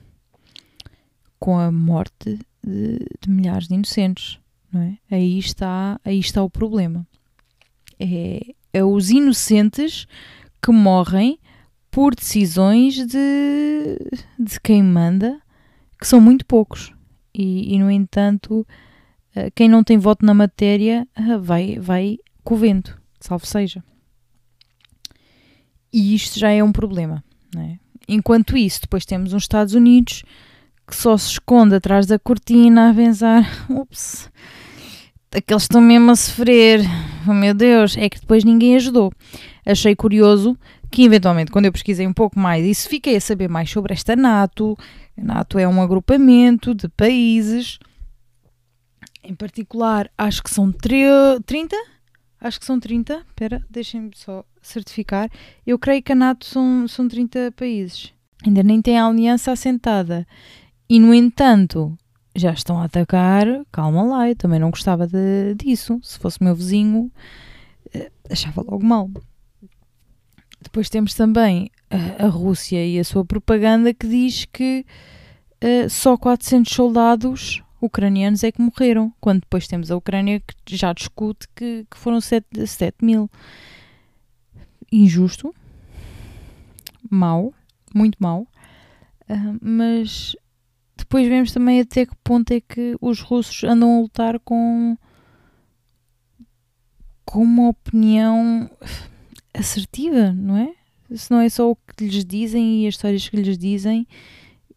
com 1.40 1.60
a 1.60 1.72
morte 1.72 2.40
de, 2.66 3.00
de, 3.22 3.30
milhares 3.30 3.68
de 3.68 3.76
inocentes, 3.76 4.40
não 4.74 4.82
é? 4.82 4.98
Aí 5.10 5.38
está, 5.38 6.00
aí 6.04 6.20
está 6.20 6.44
o 6.44 6.50
problema. 6.50 7.08
É, 8.00 8.42
é 8.74 8.84
os 8.84 9.12
inocentes 9.12 10.08
que 10.62 10.72
morrem 10.72 11.40
por 11.92 12.16
decisões 12.16 12.96
de, 13.06 13.98
de 14.40 14.60
quem 14.62 14.82
manda 14.82 15.40
que 16.02 16.08
são 16.08 16.20
muito 16.20 16.46
poucos. 16.46 16.92
E, 17.34 17.76
e 17.76 17.80
no 17.80 17.90
entanto, 17.92 18.68
eh, 19.36 19.52
quem 19.52 19.70
não 19.70 19.84
tem 19.84 20.00
voto 20.00 20.26
na 20.26 20.34
matéria 20.34 21.08
eh, 21.16 21.38
vai, 21.38 21.78
vai 21.80 22.18
com 22.44 22.56
o 22.56 22.58
vento, 22.58 23.00
salvo 23.20 23.46
seja. 23.46 23.84
E 25.94 26.16
isto 26.16 26.40
já 26.40 26.50
é 26.50 26.64
um 26.64 26.72
problema. 26.72 27.24
É? 27.56 27.78
Enquanto 28.08 28.58
isso, 28.58 28.82
depois 28.82 29.06
temos 29.06 29.32
uns 29.32 29.44
Estados 29.44 29.76
Unidos 29.76 30.24
que 30.88 30.96
só 30.96 31.16
se 31.18 31.32
esconde 31.32 31.76
atrás 31.76 32.08
da 32.08 32.18
cortina 32.18 32.90
a 32.90 32.94
pensar: 32.94 33.48
ups, 33.70 34.30
aqueles 35.32 35.64
estão 35.64 35.80
mesmo 35.80 36.12
a 36.12 36.16
sofrer, 36.16 36.82
oh 37.28 37.34
meu 37.34 37.54
Deus, 37.54 37.96
é 37.96 38.10
que 38.10 38.20
depois 38.20 38.44
ninguém 38.44 38.76
ajudou. 38.76 39.14
Achei 39.66 39.96
curioso 39.96 40.58
que, 40.90 41.04
eventualmente, 41.04 41.52
quando 41.52 41.66
eu 41.66 41.72
pesquisei 41.72 42.06
um 42.06 42.14
pouco 42.14 42.38
mais 42.38 42.66
e 42.66 42.90
fiquei 42.90 43.16
a 43.16 43.22
saber 43.22 43.48
mais 43.48 43.70
sobre 43.70 43.94
esta 43.94 44.16
NATO, 44.16 44.78
a 45.22 45.24
NATO 45.24 45.60
é 45.60 45.68
um 45.68 45.82
agrupamento 45.82 46.74
de 46.74 46.90
países, 46.90 47.78
em 49.24 49.36
particular, 49.36 50.10
acho 50.18 50.42
que 50.42 50.50
são 50.50 50.72
30, 50.72 51.76
acho 52.40 52.60
que 52.60 52.66
são 52.66 52.80
30, 52.80 53.24
espera, 53.28 53.64
deixem-me 53.70 54.12
só 54.16 54.44
certificar, 54.62 55.30
eu 55.66 55.78
creio 55.78 56.02
que 56.02 56.12
a 56.12 56.16
NATO 56.16 56.46
são, 56.46 56.88
são 56.88 57.08
30 57.08 57.54
países, 57.56 58.12
ainda 58.46 58.64
nem 58.64 58.82
tem 58.82 58.98
a 58.98 59.06
aliança 59.06 59.52
assentada, 59.52 60.28
e 60.90 61.00
no 61.00 61.14
entanto, 61.14 61.96
já 62.36 62.52
estão 62.52 62.82
a 62.82 62.86
atacar, 62.86 63.46
calma 63.72 64.02
lá, 64.02 64.28
eu 64.28 64.36
também 64.36 64.60
não 64.60 64.72
gostava 64.72 65.06
de, 65.06 65.54
disso, 65.56 66.00
se 66.02 66.18
fosse 66.18 66.44
meu 66.44 66.56
vizinho, 66.56 67.12
eh, 67.94 68.12
achava 68.30 68.62
logo 68.62 68.84
mal. 68.84 69.10
Depois 70.62 70.90
temos 70.90 71.14
também 71.14 71.70
a, 71.92 72.28
Rússia 72.28 72.86
e 72.86 73.00
a 73.00 73.04
sua 73.04 73.26
propaganda 73.26 73.94
que 73.94 74.08
diz 74.08 74.46
que 74.46 74.86
uh, 75.64 75.90
só 75.90 76.18
400 76.18 76.74
soldados 76.74 77.62
ucranianos 77.82 78.44
é 78.44 78.52
que 78.52 78.62
morreram, 78.62 79.14
quando 79.20 79.42
depois 79.42 79.68
temos 79.68 79.92
a 79.92 79.98
Ucrânia 79.98 80.40
que 80.40 80.76
já 80.78 80.94
discute 80.94 81.48
que, 81.56 81.86
que 81.90 81.98
foram 81.98 82.22
7, 82.22 82.66
7 82.66 83.04
mil. 83.04 83.30
Injusto, 84.92 85.54
mau, 87.10 87.54
muito 87.94 88.18
mau, 88.20 88.48
uh, 89.30 89.58
mas 89.62 90.36
depois 90.98 91.28
vemos 91.28 91.52
também 91.52 91.80
até 91.82 92.06
que 92.06 92.16
ponto 92.24 92.52
é 92.52 92.62
que 92.62 92.96
os 93.02 93.22
russos 93.22 93.64
andam 93.64 93.98
a 93.98 94.02
lutar 94.02 94.40
com, 94.40 94.98
com 97.26 97.44
uma 97.44 97.70
opinião 97.70 98.70
assertiva, 99.54 100.32
não 100.32 100.58
é? 100.58 100.81
Se 101.16 101.32
não 101.32 101.40
é 101.40 101.50
só 101.50 101.70
o 101.70 101.76
que 101.76 102.06
lhes 102.06 102.26
dizem 102.26 102.84
e 102.84 102.88
as 102.88 102.96
histórias 102.96 103.28
que 103.28 103.38
lhes 103.38 103.58
dizem 103.58 104.08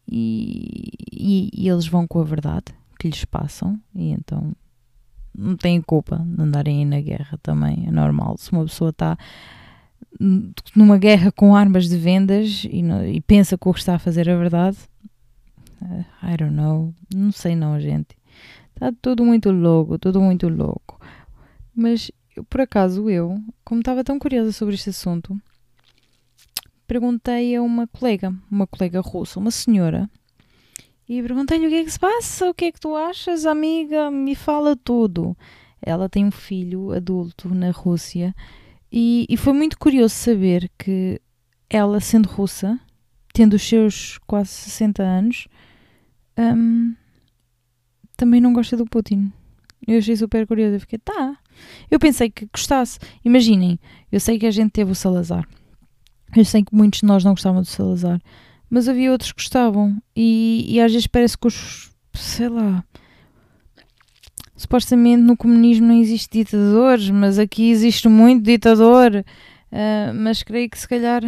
e, 0.08 0.90
e, 1.12 1.50
e 1.52 1.68
eles 1.68 1.86
vão 1.86 2.06
com 2.06 2.20
a 2.20 2.24
verdade 2.24 2.74
que 2.98 3.08
lhes 3.08 3.24
passam 3.24 3.78
e 3.94 4.10
então 4.10 4.52
não 5.36 5.56
têm 5.56 5.80
culpa 5.80 6.18
de 6.18 6.42
andarem 6.42 6.78
aí 6.78 6.84
na 6.84 7.00
guerra 7.00 7.38
também, 7.42 7.84
é 7.86 7.90
normal. 7.90 8.36
Se 8.38 8.52
uma 8.52 8.64
pessoa 8.64 8.90
está 8.90 9.18
numa 10.74 10.96
guerra 10.96 11.32
com 11.32 11.56
armas 11.56 11.88
de 11.88 11.96
vendas 11.96 12.64
e, 12.64 12.82
e 13.12 13.20
pensa 13.20 13.58
que 13.58 13.68
o 13.68 13.72
que 13.72 13.80
está 13.80 13.96
a 13.96 13.98
fazer 13.98 14.28
é 14.28 14.36
verdade, 14.36 14.78
uh, 15.82 16.04
I 16.22 16.36
don't 16.36 16.54
know, 16.54 16.94
não 17.12 17.32
sei 17.32 17.56
não, 17.56 17.80
gente. 17.80 18.16
Está 18.74 18.92
tudo 19.02 19.24
muito 19.24 19.50
louco, 19.50 19.98
tudo 19.98 20.20
muito 20.20 20.48
louco. 20.48 21.00
Mas, 21.74 22.10
por 22.48 22.60
acaso, 22.60 23.08
eu, 23.10 23.36
como 23.64 23.80
estava 23.80 24.04
tão 24.04 24.18
curiosa 24.18 24.52
sobre 24.52 24.74
este 24.74 24.90
assunto, 24.90 25.36
perguntei 26.86 27.56
a 27.56 27.62
uma 27.62 27.86
colega, 27.86 28.34
uma 28.50 28.66
colega 28.66 29.00
russa, 29.00 29.40
uma 29.40 29.50
senhora, 29.50 30.08
e 31.08 31.20
perguntei-lhe 31.20 31.66
o 31.66 31.70
que 31.70 31.76
é 31.76 31.84
que 31.84 31.90
se 31.90 31.98
passa, 31.98 32.48
o 32.48 32.54
que 32.54 32.66
é 32.66 32.72
que 32.72 32.80
tu 32.80 32.96
achas, 32.96 33.44
amiga, 33.44 34.10
me 34.10 34.34
fala 34.34 34.74
tudo. 34.74 35.36
Ela 35.82 36.08
tem 36.08 36.24
um 36.24 36.30
filho 36.30 36.92
adulto 36.92 37.54
na 37.54 37.70
Rússia 37.70 38.34
e, 38.90 39.26
e 39.28 39.36
foi 39.36 39.52
muito 39.52 39.78
curioso 39.78 40.14
saber 40.14 40.70
que 40.78 41.20
ela, 41.68 42.00
sendo 42.00 42.28
russa, 42.28 42.78
tendo 43.34 43.54
os 43.54 43.62
seus 43.62 44.18
quase 44.26 44.50
60 44.50 45.02
anos, 45.02 45.48
um, 46.38 46.94
também 48.16 48.40
não 48.40 48.52
gosta 48.52 48.76
do 48.76 48.86
Putin. 48.86 49.32
Eu 49.86 49.98
achei 49.98 50.16
super 50.16 50.46
curioso. 50.46 50.76
Eu 50.76 50.80
fiquei, 50.80 50.98
tá. 50.98 51.36
Eu 51.90 51.98
pensei 51.98 52.30
que 52.30 52.46
gostasse. 52.46 52.98
Imaginem, 53.24 53.78
eu 54.10 54.20
sei 54.20 54.38
que 54.38 54.46
a 54.46 54.50
gente 54.50 54.70
teve 54.70 54.92
o 54.92 54.94
Salazar. 54.94 55.46
Eu 56.36 56.44
sei 56.44 56.62
que 56.62 56.74
muitos 56.74 57.00
de 57.00 57.06
nós 57.06 57.24
não 57.24 57.32
gostavam 57.32 57.62
do 57.62 57.66
Salazar 57.66 58.20
mas 58.74 58.88
havia 58.88 59.12
outros 59.12 59.30
que 59.30 59.40
gostavam. 59.40 59.96
E, 60.16 60.66
e 60.68 60.80
às 60.80 60.90
vezes 60.90 61.06
parece 61.06 61.38
que 61.38 61.46
os. 61.46 61.92
sei 62.12 62.48
lá. 62.48 62.84
Supostamente 64.56 65.22
no 65.22 65.36
comunismo 65.36 65.86
não 65.86 65.94
existe 65.94 66.38
ditadores, 66.38 67.08
mas 67.08 67.38
aqui 67.38 67.70
existe 67.70 68.08
muito 68.08 68.42
ditador. 68.42 69.24
Uh, 69.70 70.14
mas 70.14 70.42
creio 70.42 70.68
que 70.68 70.78
se 70.78 70.88
calhar 70.88 71.22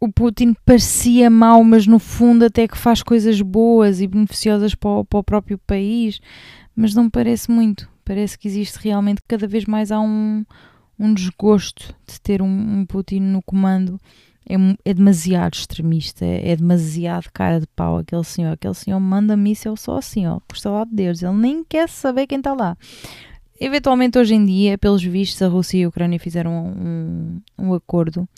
o 0.00 0.10
Putin 0.10 0.54
parecia 0.64 1.28
mau, 1.28 1.62
mas 1.62 1.86
no 1.86 1.98
fundo 1.98 2.46
até 2.46 2.66
que 2.66 2.78
faz 2.78 3.02
coisas 3.02 3.42
boas 3.42 4.00
e 4.00 4.06
beneficiosas 4.06 4.74
para 4.74 4.90
o, 4.90 5.04
para 5.04 5.18
o 5.18 5.24
próprio 5.24 5.58
país. 5.58 6.18
Mas 6.74 6.94
não 6.94 7.10
parece 7.10 7.50
muito. 7.50 7.88
Parece 8.04 8.38
que 8.38 8.48
existe 8.48 8.78
realmente 8.78 9.20
cada 9.28 9.46
vez 9.46 9.66
mais 9.66 9.92
há 9.92 10.00
um, 10.00 10.46
um 10.98 11.12
desgosto 11.12 11.94
de 12.06 12.20
ter 12.20 12.40
um, 12.42 12.46
um 12.80 12.86
Putin 12.86 13.20
no 13.20 13.42
comando 13.42 14.00
é, 14.48 14.54
é 14.84 14.94
demasiado 14.94 15.54
extremista, 15.54 16.24
é, 16.24 16.50
é, 16.50 16.56
demasiado 16.56 17.30
cara 17.32 17.60
de 17.60 17.66
pau 17.66 17.98
aquele 17.98 18.24
senhor. 18.24 18.52
Aquele 18.52 18.74
senhor 18.74 19.00
manda 19.00 19.36
míssel 19.36 19.76
só 19.76 19.98
assim, 19.98 20.26
ó, 20.26 20.40
custa 20.48 20.70
lá 20.70 20.84
de 20.84 20.94
Deus. 20.94 21.22
Ele 21.22 21.32
nem 21.32 21.64
quer 21.64 21.88
saber 21.88 22.26
quem 22.26 22.38
está 22.38 22.52
lá. 22.52 22.76
Eventualmente, 23.58 24.18
hoje 24.18 24.34
em 24.34 24.44
dia, 24.44 24.76
pelos 24.76 25.02
vistos, 25.02 25.40
a 25.40 25.48
Rússia 25.48 25.78
e 25.78 25.84
a 25.84 25.88
Ucrânia 25.88 26.18
fizeram 26.18 26.52
um, 26.52 27.40
um 27.58 27.72
acordo 27.72 28.28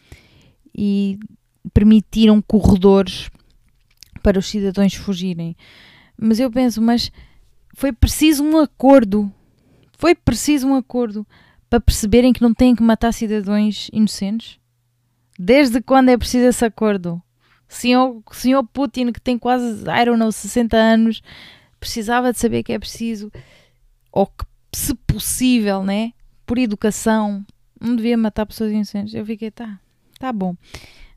e 0.77 1.19
permitiram 1.73 2.41
corredores 2.43 3.31
para 4.23 4.39
os 4.39 4.47
cidadãos 4.47 4.95
fugirem. 4.95 5.57
Mas 6.17 6.39
eu 6.39 6.51
penso, 6.51 6.81
mas 6.81 7.11
foi 7.75 7.93
preciso 7.93 8.45
um 8.45 8.59
acordo. 8.59 9.33
Foi 9.99 10.15
preciso 10.15 10.69
um 10.69 10.75
acordo 10.75 11.27
para 11.69 11.81
perceberem 11.81 12.33
que 12.33 12.43
não 12.43 12.55
têm 12.55 12.75
que 12.75 12.83
matar 12.83 13.13
cidadãos 13.13 13.89
inocentes? 13.93 14.59
Desde 15.39 15.81
quando 15.81 16.09
é 16.09 16.17
preciso 16.17 16.47
esse 16.47 16.65
acordo? 16.65 17.23
Senhor, 17.69 18.23
senhor 18.33 18.65
Putin, 18.65 19.13
que 19.13 19.21
tem 19.21 19.39
quase, 19.39 19.83
I 19.83 20.05
don't 20.05 20.19
know, 20.19 20.31
60 20.31 20.77
anos, 20.77 21.23
precisava 21.81 22.33
de 22.33 22.39
saber 22.39 22.63
que 22.63 22.73
é 22.73 22.79
preciso, 22.79 23.31
ou 24.13 24.27
que, 24.27 24.45
se 24.73 24.95
possível, 24.95 25.83
né? 25.83 26.13
Por 26.47 26.59
educação, 26.59 27.45
não 27.81 27.97
devia 27.97 28.17
matar 28.17 28.47
pessoas 28.47 28.73
inocentes. 28.73 29.15
Eu 29.15 29.27
fiquei, 29.27 29.51
tá, 29.51 29.79
tá 30.19 30.33
bom. 30.33 30.57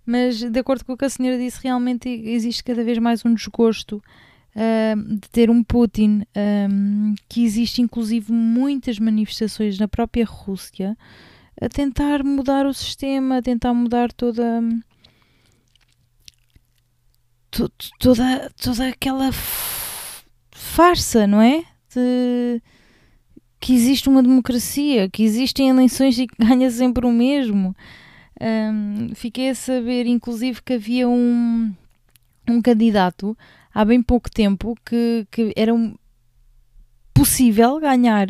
Mas, 0.05 0.39
de 0.41 0.59
acordo 0.59 0.83
com 0.83 0.93
o 0.93 0.97
que 0.97 1.05
a 1.05 1.09
senhora 1.09 1.37
disse, 1.37 1.61
realmente 1.63 2.09
existe 2.09 2.63
cada 2.63 2.83
vez 2.83 2.97
mais 2.97 3.23
um 3.23 3.33
desgosto 3.33 4.01
de 5.19 5.29
ter 5.29 5.49
um 5.49 5.63
Putin, 5.63 6.23
um, 6.69 7.15
que 7.29 7.43
existe 7.43 7.81
inclusive 7.81 8.31
muitas 8.31 8.99
manifestações 8.99 9.79
na 9.79 9.87
própria 9.87 10.25
Rússia 10.25 10.97
a 11.61 11.67
tentar 11.67 12.23
mudar 12.23 12.65
o 12.65 12.73
sistema, 12.73 13.37
a 13.37 13.41
tentar 13.41 13.73
mudar 13.73 14.11
toda. 14.13 14.61
toda, 17.99 18.51
toda 18.61 18.87
aquela 18.87 19.29
farsa, 20.51 21.27
não 21.27 21.41
é? 21.41 21.63
De 21.93 22.61
que 23.59 23.73
existe 23.73 24.07
uma 24.07 24.23
democracia, 24.23 25.09
que 25.09 25.23
existem 25.23 25.69
eleições 25.69 26.17
e 26.17 26.27
que 26.27 26.35
ganha 26.39 26.71
sempre 26.71 27.05
o 27.05 27.11
mesmo. 27.11 27.75
Um, 28.39 29.13
fiquei 29.15 29.49
a 29.49 29.55
saber, 29.55 30.05
inclusive, 30.05 30.61
que 30.63 30.73
havia 30.73 31.09
um, 31.09 31.73
um 32.47 32.61
candidato 32.61 33.37
há 33.73 33.85
bem 33.85 34.01
pouco 34.01 34.29
tempo 34.29 34.75
que, 34.85 35.27
que 35.31 35.53
era 35.55 35.73
um, 35.73 35.95
possível 37.13 37.79
ganhar 37.79 38.27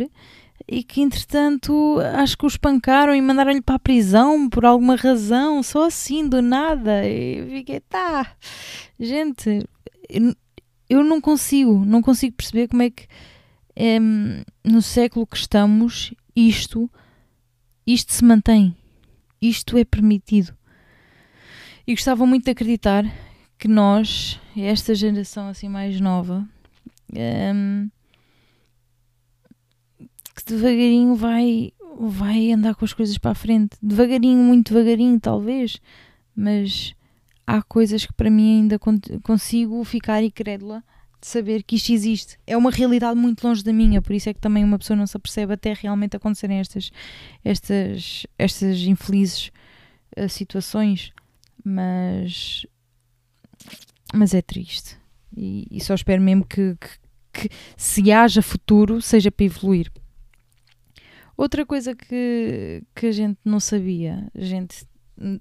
e 0.67 0.83
que 0.83 1.01
entretanto 1.01 1.99
acho 2.15 2.37
que 2.37 2.45
o 2.45 2.47
espancaram 2.47 3.15
e 3.15 3.21
mandaram-lhe 3.21 3.61
para 3.61 3.75
a 3.75 3.79
prisão 3.79 4.49
por 4.49 4.65
alguma 4.65 4.95
razão, 4.95 5.61
só 5.63 5.85
assim, 5.85 6.27
do 6.27 6.41
nada. 6.41 7.07
E 7.07 7.45
fiquei, 7.49 7.79
tá, 7.81 8.35
gente, 8.99 9.63
eu 10.89 11.03
não 11.03 11.21
consigo, 11.21 11.85
não 11.85 12.01
consigo 12.01 12.35
perceber 12.35 12.67
como 12.67 12.81
é 12.81 12.89
que 12.89 13.07
no 14.63 14.81
século 14.81 15.25
que 15.25 15.37
estamos 15.37 16.13
isto, 16.35 16.89
isto 17.85 18.11
se 18.13 18.25
mantém, 18.25 18.75
isto 19.41 19.77
é 19.77 19.85
permitido. 19.85 20.53
E 21.87 21.93
gostava 21.93 22.25
muito 22.25 22.45
de 22.45 22.51
acreditar 22.51 23.05
que 23.59 23.67
nós, 23.67 24.39
esta 24.57 24.95
geração 24.95 25.49
assim 25.49 25.67
mais 25.67 25.99
nova, 25.99 26.47
é, 27.13 27.51
que 30.33 30.45
devagarinho 30.45 31.13
vai, 31.13 31.73
vai 31.99 32.53
andar 32.53 32.73
com 32.73 32.85
as 32.85 32.93
coisas 32.93 33.17
para 33.17 33.31
a 33.31 33.35
frente. 33.35 33.75
Devagarinho, 33.81 34.41
muito 34.41 34.73
devagarinho, 34.73 35.19
talvez, 35.19 35.77
mas 36.33 36.95
há 37.45 37.61
coisas 37.61 38.05
que 38.05 38.13
para 38.13 38.29
mim 38.29 38.61
ainda 38.61 38.79
consigo 39.21 39.83
ficar 39.83 40.23
incrédula 40.23 40.81
de 41.19 41.27
saber 41.27 41.61
que 41.63 41.75
isto 41.75 41.91
existe. 41.91 42.39
É 42.47 42.55
uma 42.55 42.71
realidade 42.71 43.19
muito 43.19 43.45
longe 43.45 43.61
da 43.61 43.73
minha, 43.73 44.01
por 44.01 44.13
isso 44.13 44.29
é 44.29 44.33
que 44.33 44.39
também 44.39 44.63
uma 44.63 44.79
pessoa 44.79 44.95
não 44.95 45.05
se 45.05 45.17
apercebe 45.17 45.51
até 45.51 45.73
realmente 45.73 46.15
acontecerem 46.15 46.59
estas, 46.59 46.91
estas, 47.43 48.25
estas 48.37 48.79
infelizes 48.83 49.51
uh, 50.17 50.29
situações. 50.29 51.11
Mas, 51.61 52.65
mas 54.13 54.33
é 54.33 54.41
triste. 54.41 54.97
E, 55.35 55.67
e 55.69 55.79
só 55.79 55.93
espero 55.93 56.21
mesmo 56.21 56.45
que, 56.45 56.75
que, 56.79 57.49
que 57.49 57.55
se 57.77 58.11
haja 58.11 58.41
futuro 58.41 59.01
seja 59.01 59.31
para 59.31 59.45
evoluir. 59.45 59.91
Outra 61.37 61.65
coisa 61.65 61.95
que, 61.95 62.83
que 62.93 63.05
a 63.05 63.11
gente 63.11 63.37
não 63.45 63.59
sabia, 63.59 64.27
a 64.35 64.41
gente 64.41 64.85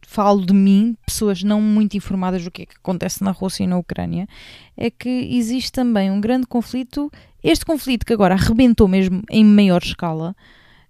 falo 0.07 0.45
de 0.45 0.53
mim, 0.53 0.97
pessoas 1.07 1.43
não 1.43 1.61
muito 1.61 1.97
informadas 1.97 2.45
do 2.45 2.51
que 2.51 2.63
é 2.63 2.67
que 2.67 2.77
acontece 2.77 3.23
na 3.23 3.31
Rússia 3.31 3.65
e 3.65 3.67
na 3.67 3.79
Ucrânia, 3.79 4.29
é 4.77 4.91
que 4.91 5.09
existe 5.09 5.73
também 5.73 6.11
um 6.11 6.21
grande 6.21 6.47
conflito. 6.47 7.11
Este 7.43 7.65
conflito 7.65 8.05
que 8.05 8.13
agora 8.13 8.35
arrebentou 8.35 8.89
mesmo 8.89 9.23
em 9.31 9.45
maior 9.45 9.83
escala, 9.83 10.37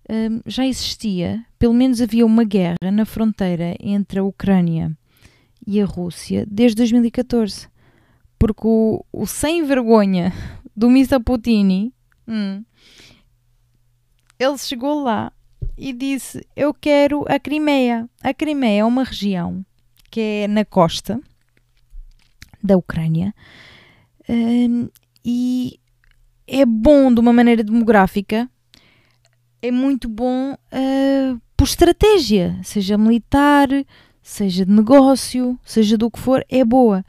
hum, 0.08 0.40
já 0.46 0.66
existia, 0.66 1.44
pelo 1.58 1.74
menos 1.74 2.00
havia 2.00 2.24
uma 2.24 2.44
guerra 2.44 2.90
na 2.92 3.04
fronteira 3.04 3.76
entre 3.80 4.18
a 4.18 4.24
Ucrânia 4.24 4.96
e 5.66 5.80
a 5.80 5.84
Rússia 5.84 6.46
desde 6.48 6.76
2014. 6.76 7.68
Porque 8.38 8.66
o, 8.66 9.04
o 9.12 9.26
sem 9.26 9.64
vergonha 9.64 10.32
do 10.76 10.88
Mr. 10.88 11.20
Putin 11.20 11.92
hum, 12.26 12.64
ele 14.38 14.58
chegou 14.58 15.02
lá 15.02 15.32
e 15.76 15.92
disse: 15.92 16.46
Eu 16.54 16.72
quero 16.72 17.24
a 17.28 17.38
Crimeia. 17.38 18.08
A 18.22 18.32
Crimeia 18.32 18.80
é 18.80 18.84
uma 18.84 19.04
região 19.04 19.64
que 20.10 20.20
é 20.20 20.48
na 20.48 20.64
costa 20.64 21.20
da 22.62 22.76
Ucrânia 22.76 23.34
um, 24.28 24.88
e 25.24 25.78
é 26.46 26.64
bom 26.64 27.12
de 27.12 27.20
uma 27.20 27.32
maneira 27.32 27.64
demográfica, 27.64 28.48
é 29.60 29.70
muito 29.70 30.08
bom 30.08 30.52
uh, 30.52 31.40
por 31.56 31.64
estratégia, 31.64 32.58
seja 32.62 32.96
militar, 32.96 33.68
seja 34.22 34.64
de 34.64 34.72
negócio, 34.72 35.58
seja 35.64 35.96
do 35.96 36.10
que 36.10 36.18
for, 36.18 36.44
é 36.48 36.64
boa. 36.64 37.04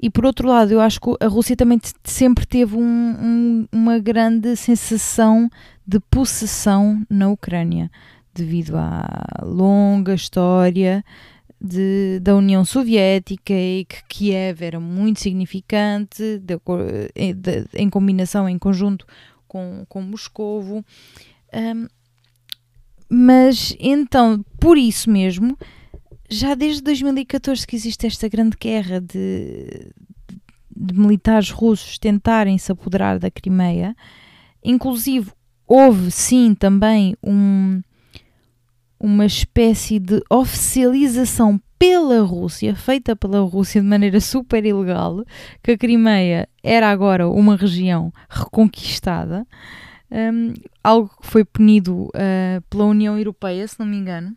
E 0.00 0.08
por 0.08 0.24
outro 0.24 0.46
lado, 0.46 0.72
eu 0.72 0.80
acho 0.80 1.00
que 1.00 1.10
a 1.20 1.26
Rússia 1.26 1.56
também 1.56 1.80
sempre 2.04 2.46
teve 2.46 2.76
um, 2.76 2.80
um, 2.82 3.68
uma 3.72 3.98
grande 3.98 4.54
sensação 4.54 5.50
de 5.86 5.98
possessão 5.98 7.04
na 7.10 7.28
Ucrânia, 7.28 7.90
devido 8.32 8.76
à 8.76 9.42
longa 9.42 10.14
história 10.14 11.04
de, 11.60 12.20
da 12.20 12.36
União 12.36 12.64
Soviética 12.64 13.52
e 13.52 13.84
que 13.84 14.04
Kiev 14.08 14.62
era 14.62 14.78
muito 14.78 15.20
significante, 15.20 16.38
de, 16.38 16.56
de, 17.34 17.66
em 17.74 17.90
combinação, 17.90 18.48
em 18.48 18.58
conjunto 18.58 19.06
com, 19.48 19.84
com 19.88 20.00
Moscovo. 20.00 20.84
Um, 21.52 21.88
mas 23.08 23.74
então, 23.80 24.44
por 24.60 24.76
isso 24.76 25.10
mesmo, 25.10 25.58
já 26.28 26.54
desde 26.54 26.82
2014 26.82 27.66
que 27.66 27.76
existe 27.76 28.06
esta 28.06 28.28
grande 28.28 28.56
guerra 28.60 29.00
de, 29.00 29.92
de 30.74 30.94
militares 30.98 31.50
russos 31.50 31.98
tentarem 31.98 32.58
se 32.58 32.70
apoderar 32.70 33.18
da 33.18 33.30
Crimeia, 33.30 33.96
inclusive 34.62 35.32
houve 35.66 36.10
sim 36.10 36.54
também 36.54 37.16
um, 37.22 37.80
uma 38.98 39.26
espécie 39.26 39.98
de 39.98 40.22
oficialização 40.30 41.60
pela 41.78 42.22
Rússia, 42.22 42.74
feita 42.74 43.14
pela 43.14 43.40
Rússia 43.40 43.80
de 43.80 43.86
maneira 43.86 44.20
super 44.20 44.64
ilegal, 44.64 45.24
que 45.62 45.72
a 45.72 45.78
Crimeia 45.78 46.48
era 46.62 46.90
agora 46.90 47.28
uma 47.28 47.56
região 47.56 48.12
reconquistada, 48.28 49.46
um, 50.10 50.54
algo 50.82 51.10
que 51.20 51.26
foi 51.26 51.44
punido 51.44 52.06
uh, 52.06 52.60
pela 52.68 52.84
União 52.84 53.16
Europeia, 53.16 53.66
se 53.68 53.78
não 53.78 53.86
me 53.86 53.96
engano. 53.96 54.36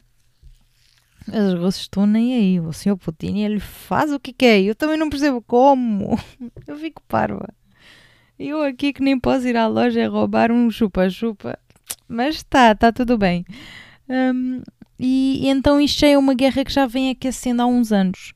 Os 1.27 1.59
russos 1.59 1.81
estão 1.81 2.05
nem 2.05 2.33
aí, 2.33 2.59
o 2.59 2.73
senhor 2.73 2.97
Putin 2.97 3.37
ele 3.37 3.59
faz 3.59 4.11
o 4.11 4.19
que 4.19 4.33
quer, 4.33 4.59
eu 4.61 4.73
também 4.73 4.97
não 4.97 5.09
percebo 5.09 5.41
como, 5.41 6.17
eu 6.65 6.77
fico 6.77 7.01
parva. 7.07 7.47
Eu 8.39 8.63
aqui 8.63 8.91
que 8.91 9.03
nem 9.03 9.19
posso 9.19 9.47
ir 9.47 9.55
à 9.55 9.67
loja 9.67 10.09
roubar 10.09 10.51
um 10.51 10.71
chupa-chupa, 10.71 11.59
mas 12.07 12.37
está, 12.37 12.71
está 12.71 12.91
tudo 12.91 13.17
bem. 13.17 13.45
Um, 14.09 14.63
e, 14.97 15.45
e, 15.45 15.47
então 15.47 15.79
isto 15.79 16.03
é 16.05 16.17
uma 16.17 16.33
guerra 16.33 16.65
que 16.65 16.73
já 16.73 16.87
vem 16.87 17.11
aquecendo 17.11 17.61
há 17.61 17.67
uns 17.67 17.91
anos. 17.91 18.33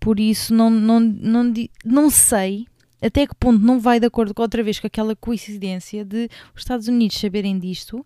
Por 0.00 0.18
isso 0.18 0.54
não, 0.54 0.70
não, 0.70 1.00
não, 1.00 1.52
não 1.84 2.08
sei 2.08 2.66
até 3.00 3.26
que 3.26 3.34
ponto 3.34 3.64
não 3.64 3.78
vai 3.78 4.00
de 4.00 4.06
acordo 4.06 4.34
com 4.34 4.42
outra 4.42 4.62
vez 4.62 4.80
com 4.80 4.86
aquela 4.86 5.14
coincidência 5.14 6.04
de 6.04 6.28
os 6.54 6.62
Estados 6.62 6.88
Unidos 6.88 7.18
saberem 7.18 7.58
disto, 7.58 8.04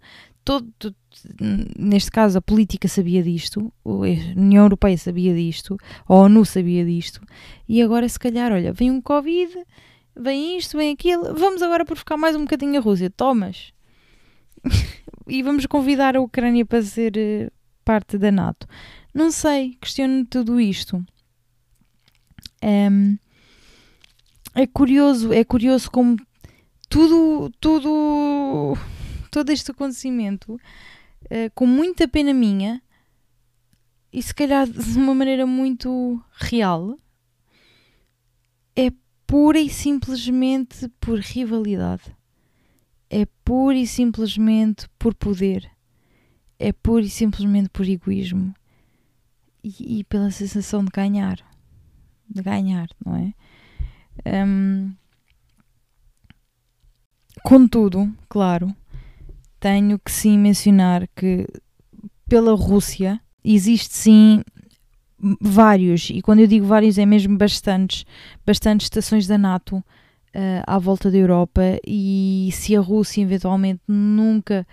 todo, 0.50 0.96
neste 1.78 2.10
caso 2.10 2.38
a 2.38 2.42
política 2.42 2.88
sabia 2.88 3.22
disto, 3.22 3.72
a 3.84 3.90
União 4.36 4.64
Europeia 4.64 4.98
sabia 4.98 5.32
disto, 5.32 5.76
a 6.08 6.12
ONU 6.12 6.44
sabia 6.44 6.84
disto, 6.84 7.20
e 7.68 7.80
agora 7.80 8.08
se 8.08 8.18
calhar, 8.18 8.50
olha, 8.50 8.72
vem 8.72 8.90
um 8.90 9.00
Covid, 9.00 9.64
vem 10.16 10.58
isto, 10.58 10.76
vem 10.76 10.92
aquilo, 10.92 11.36
vamos 11.36 11.62
agora 11.62 11.84
por 11.84 11.96
ficar 11.96 12.16
mais 12.16 12.34
um 12.34 12.40
bocadinho 12.40 12.80
a 12.80 12.82
Rússia, 12.82 13.08
tomas. 13.08 13.72
e 15.28 15.40
vamos 15.40 15.66
convidar 15.66 16.16
a 16.16 16.20
Ucrânia 16.20 16.66
para 16.66 16.82
ser 16.82 17.16
eh, 17.16 17.48
parte 17.84 18.18
da 18.18 18.32
NATO. 18.32 18.66
Não 19.14 19.30
sei, 19.30 19.76
questiono 19.80 20.26
tudo 20.26 20.60
isto. 20.60 20.96
Um, 22.60 23.16
é 24.56 24.66
curioso, 24.66 25.32
é 25.32 25.44
curioso 25.44 25.88
como 25.92 26.16
tudo, 26.88 27.52
tudo, 27.60 28.76
todo 29.30 29.50
este 29.50 29.70
acontecimento, 29.70 30.54
uh, 30.54 31.50
com 31.54 31.66
muita 31.66 32.08
pena 32.08 32.34
minha, 32.34 32.82
e 34.12 34.22
se 34.22 34.34
calhar 34.34 34.66
de 34.68 34.98
uma 34.98 35.14
maneira 35.14 35.46
muito 35.46 36.20
real, 36.32 36.96
é 38.74 38.92
pura 39.26 39.60
e 39.60 39.70
simplesmente 39.70 40.88
por 41.00 41.18
rivalidade. 41.18 42.16
É 43.08 43.26
pura 43.44 43.76
e 43.76 43.86
simplesmente 43.86 44.88
por 44.98 45.14
poder 45.14 45.70
é 46.60 46.72
pura 46.74 47.06
e 47.06 47.08
simplesmente 47.08 47.70
por 47.70 47.88
egoísmo 47.88 48.54
e, 49.64 50.00
e, 50.00 50.04
pela 50.04 50.30
sensação 50.30 50.84
de 50.84 50.90
ganhar. 50.90 51.38
De 52.28 52.42
ganhar, 52.42 52.86
não 53.04 53.16
é? 53.16 53.34
Um, 54.46 54.94
contudo, 57.42 58.14
claro, 58.28 58.76
tenho 59.60 59.98
que 59.98 60.10
sim 60.10 60.38
mencionar 60.38 61.06
que 61.14 61.46
pela 62.28 62.54
Rússia 62.54 63.20
existe 63.44 63.94
sim 63.94 64.42
vários, 65.40 66.08
e 66.10 66.22
quando 66.22 66.40
eu 66.40 66.46
digo 66.46 66.66
vários 66.66 66.96
é 66.96 67.04
mesmo 67.04 67.36
bastantes, 67.36 68.06
bastantes 68.44 68.86
estações 68.86 69.26
da 69.26 69.36
NATO 69.36 69.76
uh, 69.76 70.62
à 70.66 70.78
volta 70.78 71.10
da 71.10 71.18
Europa 71.18 71.62
e 71.86 72.48
se 72.52 72.74
a 72.74 72.80
Rússia 72.80 73.22
eventualmente 73.22 73.82
nunca 73.86 74.66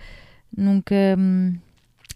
nunca 0.56 0.94
hum, 1.18 1.54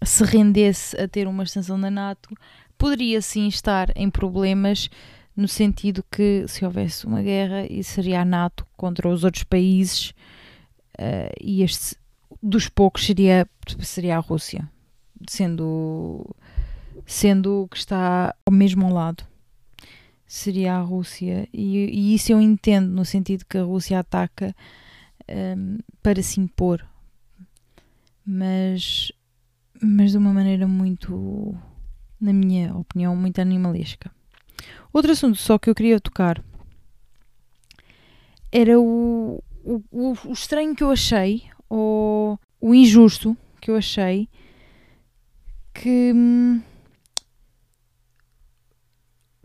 se 0.03 0.23
rendesse 0.23 0.99
a 0.99 1.07
ter 1.07 1.27
uma 1.27 1.43
extensão 1.43 1.79
da 1.79 1.91
NATO, 1.91 2.29
poderia 2.77 3.21
sim 3.21 3.47
estar 3.47 3.91
em 3.95 4.09
problemas 4.09 4.89
no 5.35 5.47
sentido 5.47 6.03
que 6.11 6.45
se 6.47 6.65
houvesse 6.65 7.05
uma 7.05 7.21
guerra 7.21 7.65
e 7.69 7.83
seria 7.83 8.21
a 8.21 8.25
NATO 8.25 8.65
contra 8.75 9.07
os 9.07 9.23
outros 9.23 9.43
países 9.43 10.09
uh, 10.99 11.31
e 11.39 11.61
este 11.61 11.95
dos 12.41 12.69
poucos 12.69 13.05
seria 13.05 13.47
seria 13.79 14.17
a 14.17 14.19
Rússia 14.19 14.69
sendo 15.27 16.35
sendo 17.05 17.67
que 17.69 17.77
está 17.77 18.35
ao 18.45 18.53
mesmo 18.53 18.93
lado. 18.93 19.25
Seria 20.25 20.75
a 20.75 20.81
Rússia. 20.81 21.47
E, 21.53 21.77
e 21.85 22.15
isso 22.15 22.31
eu 22.31 22.41
entendo 22.41 22.89
no 22.89 23.05
sentido 23.05 23.45
que 23.45 23.57
a 23.57 23.63
Rússia 23.63 23.99
ataca 23.99 24.55
um, 25.29 25.77
para 26.01 26.21
se 26.21 26.39
impor. 26.39 26.85
Mas 28.25 29.11
mas 29.81 30.11
de 30.11 30.17
uma 30.17 30.31
maneira 30.31 30.65
muito, 30.65 31.53
na 32.19 32.31
minha 32.31 32.73
opinião, 32.73 33.15
muito 33.15 33.41
animalesca. 33.41 34.09
Outro 34.93 35.11
assunto 35.11 35.35
só 35.35 35.57
que 35.57 35.69
eu 35.69 35.75
queria 35.75 35.99
tocar 35.99 36.41
era 38.49 38.79
o, 38.79 39.43
o, 39.61 39.83
o 40.25 40.31
estranho 40.31 40.75
que 40.75 40.83
eu 40.83 40.91
achei, 40.91 41.43
ou 41.75 42.39
o 42.61 42.75
injusto 42.75 43.35
que 43.59 43.71
eu 43.71 43.75
achei, 43.75 44.29
que 45.73 46.11
hum, 46.13 46.61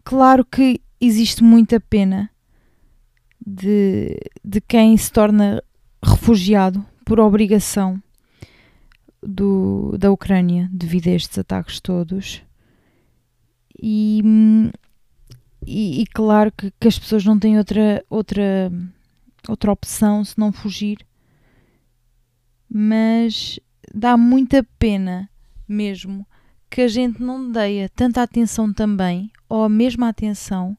claro 0.05 0.45
que 0.45 0.79
existe 1.01 1.43
muita 1.43 1.81
pena 1.81 2.31
de, 3.41 4.15
de 4.45 4.61
quem 4.61 4.95
se 4.95 5.11
torna 5.11 5.65
refugiado 6.05 6.85
por 7.03 7.19
obrigação 7.19 7.99
do, 9.23 9.97
da 9.97 10.13
Ucrânia 10.13 10.69
devido 10.71 11.09
a 11.09 11.13
estes 11.13 11.39
ataques 11.39 11.81
todos. 11.81 12.43
E, 13.83 14.23
e, 15.67 16.03
e 16.03 16.07
claro 16.09 16.53
que, 16.53 16.71
que, 16.79 16.89
as 16.89 16.99
pessoas 16.99 17.25
não 17.25 17.39
têm 17.39 17.57
outra, 17.57 18.05
outra, 18.11 18.71
outra 19.49 19.73
opção 19.73 20.23
se 20.23 20.39
não 20.39 20.53
fugir, 20.53 21.08
mas 22.69 23.59
dá 23.95 24.17
muita 24.17 24.67
pena 24.79 25.29
mesmo 25.67 26.27
que 26.71 26.83
a 26.83 26.89
gente 26.89 27.23
não 27.23 27.51
deia 27.51 27.89
tanta 27.89 28.23
atenção 28.23 28.73
também, 28.73 29.31
ou 29.49 29.65
a 29.65 29.69
mesma 29.69 30.09
atenção, 30.09 30.77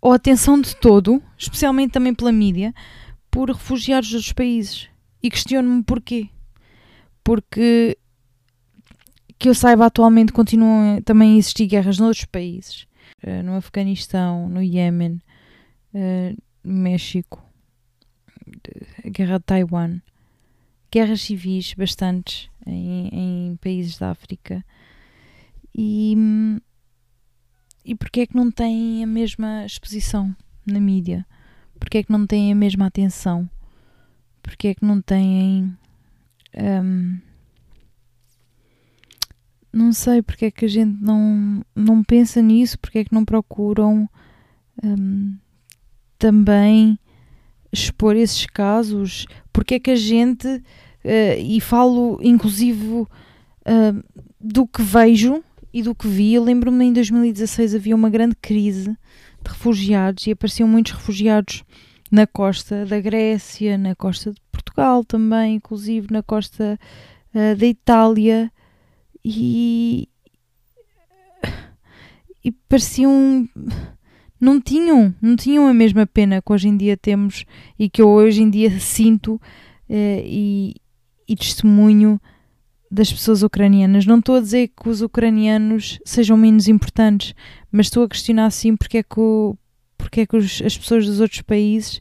ou 0.00 0.12
atenção 0.12 0.60
de 0.60 0.74
todo, 0.76 1.22
especialmente 1.36 1.92
também 1.92 2.14
pela 2.14 2.32
mídia, 2.32 2.74
por 3.30 3.50
refugiados 3.50 4.10
dos 4.10 4.32
países. 4.32 4.88
E 5.22 5.28
questiono-me 5.28 5.82
porquê 5.82 6.30
porque 7.28 7.98
que 9.38 9.50
eu 9.50 9.54
saiba 9.54 9.84
atualmente 9.84 10.32
continuam 10.32 11.02
também 11.02 11.34
a 11.34 11.36
existir 11.36 11.66
guerras 11.66 11.98
noutros 11.98 12.24
países, 12.24 12.86
uh, 13.22 13.42
no 13.44 13.54
Afeganistão, 13.54 14.48
no 14.48 14.62
Iémen, 14.62 15.20
uh, 15.92 16.42
no 16.64 16.72
México, 16.72 17.44
a 19.04 19.10
guerra 19.10 19.36
de 19.36 19.44
Taiwan, 19.44 20.00
guerras 20.90 21.22
civis 21.22 21.74
bastantes 21.74 22.50
em, 22.66 23.08
em 23.12 23.56
países 23.56 23.98
da 23.98 24.10
África. 24.10 24.64
E, 25.74 26.16
e 27.84 27.94
porquê 27.94 28.20
é 28.20 28.26
que 28.26 28.36
não 28.36 28.50
têm 28.50 29.02
a 29.02 29.06
mesma 29.06 29.64
exposição 29.64 30.34
na 30.66 30.80
mídia? 30.80 31.26
Porquê 31.78 31.98
é 31.98 32.02
que 32.02 32.12
não 32.12 32.26
têm 32.26 32.52
a 32.52 32.56
mesma 32.56 32.86
atenção? 32.86 33.48
Porquê 34.42 34.68
é 34.68 34.74
que 34.74 34.84
não 34.84 35.00
têm 35.00 35.76
um, 36.54 37.18
não 39.72 39.92
sei 39.92 40.22
porque 40.22 40.46
é 40.46 40.50
que 40.50 40.64
a 40.64 40.68
gente 40.68 41.00
não, 41.00 41.64
não 41.74 42.02
pensa 42.02 42.42
nisso, 42.42 42.78
porque 42.78 42.98
é 42.98 43.04
que 43.04 43.14
não 43.14 43.24
procuram 43.24 44.08
um, 44.82 45.36
também 46.18 46.98
expor 47.72 48.16
esses 48.16 48.46
casos, 48.46 49.26
porque 49.58 49.74
é 49.74 49.80
que 49.80 49.90
a 49.90 49.96
gente, 49.96 50.46
uh, 50.46 50.62
e 51.36 51.60
falo 51.60 52.20
inclusive 52.22 52.86
uh, 52.86 53.08
do 54.40 54.68
que 54.68 54.80
vejo 54.80 55.42
e 55.74 55.82
do 55.82 55.96
que 55.96 56.06
vi, 56.06 56.34
eu 56.34 56.44
lembro-me 56.44 56.84
em 56.84 56.92
2016 56.92 57.74
havia 57.74 57.96
uma 57.96 58.08
grande 58.08 58.36
crise 58.40 58.96
de 59.42 59.50
refugiados 59.50 60.28
e 60.28 60.30
apareciam 60.30 60.68
muitos 60.68 60.92
refugiados 60.92 61.64
na 62.08 62.24
costa 62.24 62.86
da 62.86 63.00
Grécia, 63.00 63.76
na 63.76 63.96
costa 63.96 64.30
de 64.30 64.40
Portugal 64.52 65.04
também, 65.04 65.56
inclusive 65.56 66.06
na 66.08 66.22
costa 66.22 66.78
uh, 67.34 67.56
da 67.56 67.66
Itália. 67.66 68.52
E, 69.24 70.08
e 72.44 72.52
pareciam 72.68 73.48
não 74.40 74.60
tinham, 74.60 75.14
não 75.20 75.36
tinham 75.36 75.66
a 75.66 75.74
mesma 75.74 76.06
pena 76.06 76.40
que 76.40 76.52
hoje 76.52 76.68
em 76.68 76.76
dia 76.76 76.96
temos 76.96 77.44
e 77.78 77.88
que 77.88 78.00
eu 78.00 78.08
hoje 78.08 78.42
em 78.42 78.50
dia 78.50 78.78
sinto 78.80 79.40
e, 79.88 80.76
e 81.28 81.36
testemunho 81.36 82.20
das 82.90 83.12
pessoas 83.12 83.42
ucranianas. 83.42 84.06
Não 84.06 84.18
estou 84.18 84.36
a 84.36 84.40
dizer 84.40 84.68
que 84.68 84.88
os 84.88 85.02
ucranianos 85.02 85.98
sejam 86.04 86.36
menos 86.36 86.68
importantes, 86.68 87.34
mas 87.70 87.86
estou 87.86 88.04
a 88.04 88.08
questionar 88.08 88.50
sim 88.50 88.76
porque 88.76 88.98
é 88.98 89.02
que, 89.02 89.20
o, 89.20 89.56
porque 89.96 90.22
é 90.22 90.26
que 90.26 90.36
os, 90.36 90.62
as 90.62 90.76
pessoas 90.76 91.06
dos 91.06 91.20
outros 91.20 91.42
países 91.42 92.00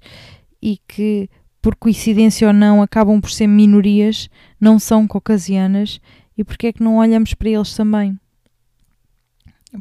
e 0.62 0.80
que, 0.88 1.30
por 1.62 1.76
coincidência 1.76 2.48
ou 2.48 2.54
não, 2.54 2.82
acabam 2.82 3.20
por 3.20 3.32
ser 3.32 3.48
minorias, 3.48 4.30
não 4.60 4.80
são 4.80 5.08
caucasianas 5.08 6.00
e 6.38 6.44
porque 6.44 6.68
é 6.68 6.74
que 6.74 6.84
não 6.84 6.98
olhamos 6.98 7.34
para 7.34 7.50
eles 7.50 7.76
também? 7.76 8.18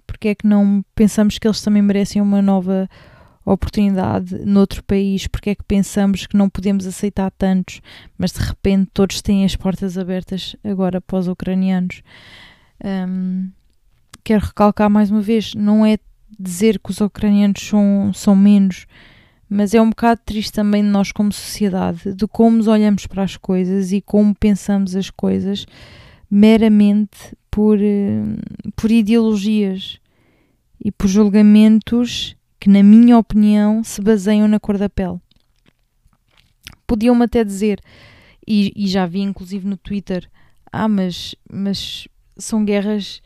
Porque 0.07 0.29
é 0.29 0.35
que 0.35 0.46
não 0.46 0.85
pensamos 0.94 1.38
que 1.38 1.46
eles 1.46 1.61
também 1.61 1.83
merecem 1.83 2.20
uma 2.20 2.42
nova 2.42 2.88
oportunidade 3.46 4.44
noutro 4.44 4.83
país, 4.83 5.29
porque 5.29 5.51
é 5.51 5.55
que 5.55 5.62
pensamos 5.62 6.27
que 6.27 6.37
não 6.37 6.51
podemos 6.51 6.85
aceitar 6.85 7.31
tantos, 7.31 7.81
mas 8.18 8.33
de 8.33 8.40
repente 8.40 8.90
todos 8.92 9.22
têm 9.22 9.44
as 9.44 9.55
portas 9.55 9.96
abertas 9.96 10.57
agora 10.64 11.01
para 11.01 11.18
os 11.18 11.29
ucranianos. 11.29 12.03
Um, 12.85 13.49
quero 14.25 14.44
recalcar 14.44 14.90
mais 14.90 15.12
uma 15.12 15.22
vez, 15.22 15.55
não 15.55 15.87
é 15.87 15.96
dizer 16.38 16.81
que 16.81 16.90
os 16.90 17.01
ucranianos 17.01 17.62
são, 17.62 18.11
são 18.12 18.35
menos, 18.35 18.87
mas 19.49 19.75
é 19.75 19.81
um 19.81 19.90
bocado 19.90 20.20
triste 20.27 20.53
também 20.53 20.83
nós 20.83 21.12
como 21.12 21.33
sociedade, 21.33 22.14
de 22.14 22.27
como 22.27 22.68
olhamos 22.68 23.07
para 23.07 23.22
as 23.22 23.37
coisas 23.37 23.92
e 23.92 24.01
como 24.01 24.35
pensamos 24.35 24.96
as 24.96 25.09
coisas 25.09 25.66
meramente 26.31 27.37
por, 27.51 27.79
por 28.75 28.91
ideologias 28.91 29.99
e 30.85 30.91
por 30.93 31.09
julgamentos 31.09 32.37
que, 32.61 32.69
na 32.69 32.83
minha 32.83 33.19
opinião, 33.19 33.83
se 33.83 34.01
baseiam 34.01 34.49
na 34.49 34.61
cor 34.61 34.79
da 34.79 34.89
pele. 34.89 35.21
Podiam-me 36.87 37.25
até 37.25 37.43
dizer, 37.43 37.81
e, 38.47 38.73
e, 38.77 38.87
já 38.87 39.07
vi 39.07 39.21
inclusive 39.21 39.67
no 39.67 39.77
Twitter, 39.77 40.31
ah, 40.73 40.89
mas, 40.89 41.35
mas 41.51 42.07
são 42.37 42.65
guerras 42.65 43.21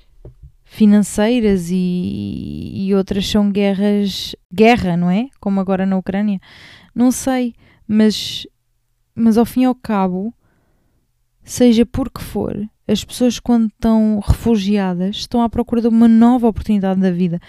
financeiras 0.65 1.69
e, 1.71 2.73
e 2.87 2.95
outras 2.95 3.27
são 3.29 3.51
guerras, 3.51 4.37
guerra, 4.53 4.97
não 4.97 5.11
é? 5.11 5.29
Como 5.41 5.61
agora 5.61 5.85
na 5.85 5.97
Ucrânia. 5.99 6.41
Não 6.95 7.11
sei, 7.11 7.55
mas, 7.87 8.47
mas 9.15 9.37
ao 9.37 9.45
fim 9.45 9.63
e 9.63 9.65
ao 9.65 9.75
cabo, 9.75 10.33
seja 11.43 11.85
por 11.85 12.11
que 12.11 12.23
for, 12.23 12.57
as 12.91 13.05
pessoas 13.05 13.39
quando 13.39 13.67
estão 13.69 14.21
refugiadas 14.27 15.17
estão 15.17 15.43
à 15.43 15.49
procura 15.49 15.81
de 15.81 15.89
uma 15.89 16.09
nova 16.09 16.49
oportunidade 16.49 17.01
da 17.01 17.11
vida 17.11 17.41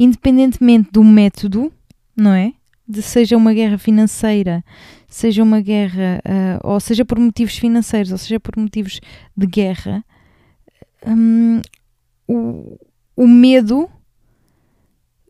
independentemente 0.00 0.90
do 0.90 1.04
método, 1.04 1.70
não 2.16 2.32
é? 2.32 2.54
De 2.88 3.02
seja 3.02 3.36
uma 3.36 3.52
guerra 3.52 3.76
financeira, 3.76 4.64
seja 5.06 5.42
uma 5.42 5.60
guerra, 5.60 6.22
uh, 6.24 6.72
ou 6.72 6.80
seja 6.80 7.04
por 7.04 7.18
motivos 7.18 7.58
financeiros, 7.58 8.10
ou 8.10 8.16
seja 8.16 8.40
por 8.40 8.56
motivos 8.56 8.98
de 9.36 9.46
guerra, 9.46 10.02
um, 11.06 11.60
o, 12.26 12.78
o 13.14 13.28
medo 13.28 13.88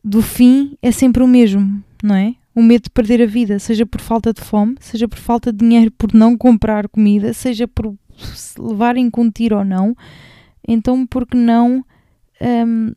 do 0.04 0.22
fim 0.22 0.78
é 0.80 0.92
sempre 0.92 1.22
o 1.22 1.26
mesmo, 1.26 1.82
não 2.00 2.14
é? 2.14 2.36
O 2.54 2.62
medo 2.62 2.84
de 2.84 2.90
perder 2.90 3.20
a 3.20 3.26
vida, 3.26 3.58
seja 3.58 3.84
por 3.84 4.00
falta 4.00 4.32
de 4.32 4.40
fome, 4.40 4.76
seja 4.78 5.08
por 5.08 5.18
falta 5.18 5.52
de 5.52 5.58
dinheiro 5.58 5.90
por 5.90 6.14
não 6.14 6.38
comprar 6.38 6.88
comida, 6.88 7.32
seja 7.32 7.66
por 7.66 7.92
levarem 8.58 9.10
com 9.10 9.30
tiro 9.30 9.58
ou 9.58 9.64
não. 9.64 9.96
Então, 10.66 11.06
por 11.06 11.26
que 11.26 11.36
não 11.36 11.84
um, 12.40 12.92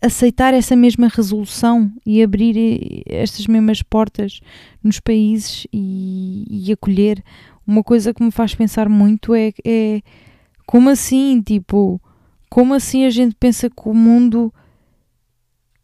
aceitar 0.00 0.54
essa 0.54 0.76
mesma 0.76 1.08
resolução 1.08 1.90
e 2.04 2.22
abrir 2.22 3.02
estas 3.06 3.46
mesmas 3.46 3.82
portas 3.82 4.40
nos 4.82 5.00
países 5.00 5.66
e, 5.72 6.46
e 6.48 6.72
acolher. 6.72 7.22
Uma 7.66 7.82
coisa 7.82 8.14
que 8.14 8.22
me 8.22 8.30
faz 8.30 8.54
pensar 8.54 8.88
muito 8.88 9.34
é, 9.34 9.52
é 9.64 10.00
como 10.66 10.88
assim, 10.88 11.42
tipo, 11.42 12.00
como 12.48 12.74
assim 12.74 13.04
a 13.04 13.10
gente 13.10 13.34
pensa 13.38 13.68
que 13.68 13.88
o 13.88 13.94
mundo 13.94 14.52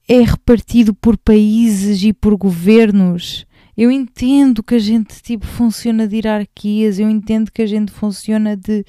é 0.09 0.21
repartido 0.21 0.95
por 0.95 1.17
países 1.17 2.03
e 2.03 2.13
por 2.13 2.37
governos? 2.37 3.47
Eu 3.77 3.91
entendo 3.91 4.63
que 4.63 4.75
a 4.75 4.79
gente 4.79 5.23
tipo 5.23 5.47
funciona 5.47 6.07
de 6.07 6.17
hierarquias, 6.17 6.99
eu 6.99 7.09
entendo 7.09 7.51
que 7.51 7.63
a 7.63 7.67
gente 7.67 7.91
funciona 7.91 8.57
de, 8.57 8.85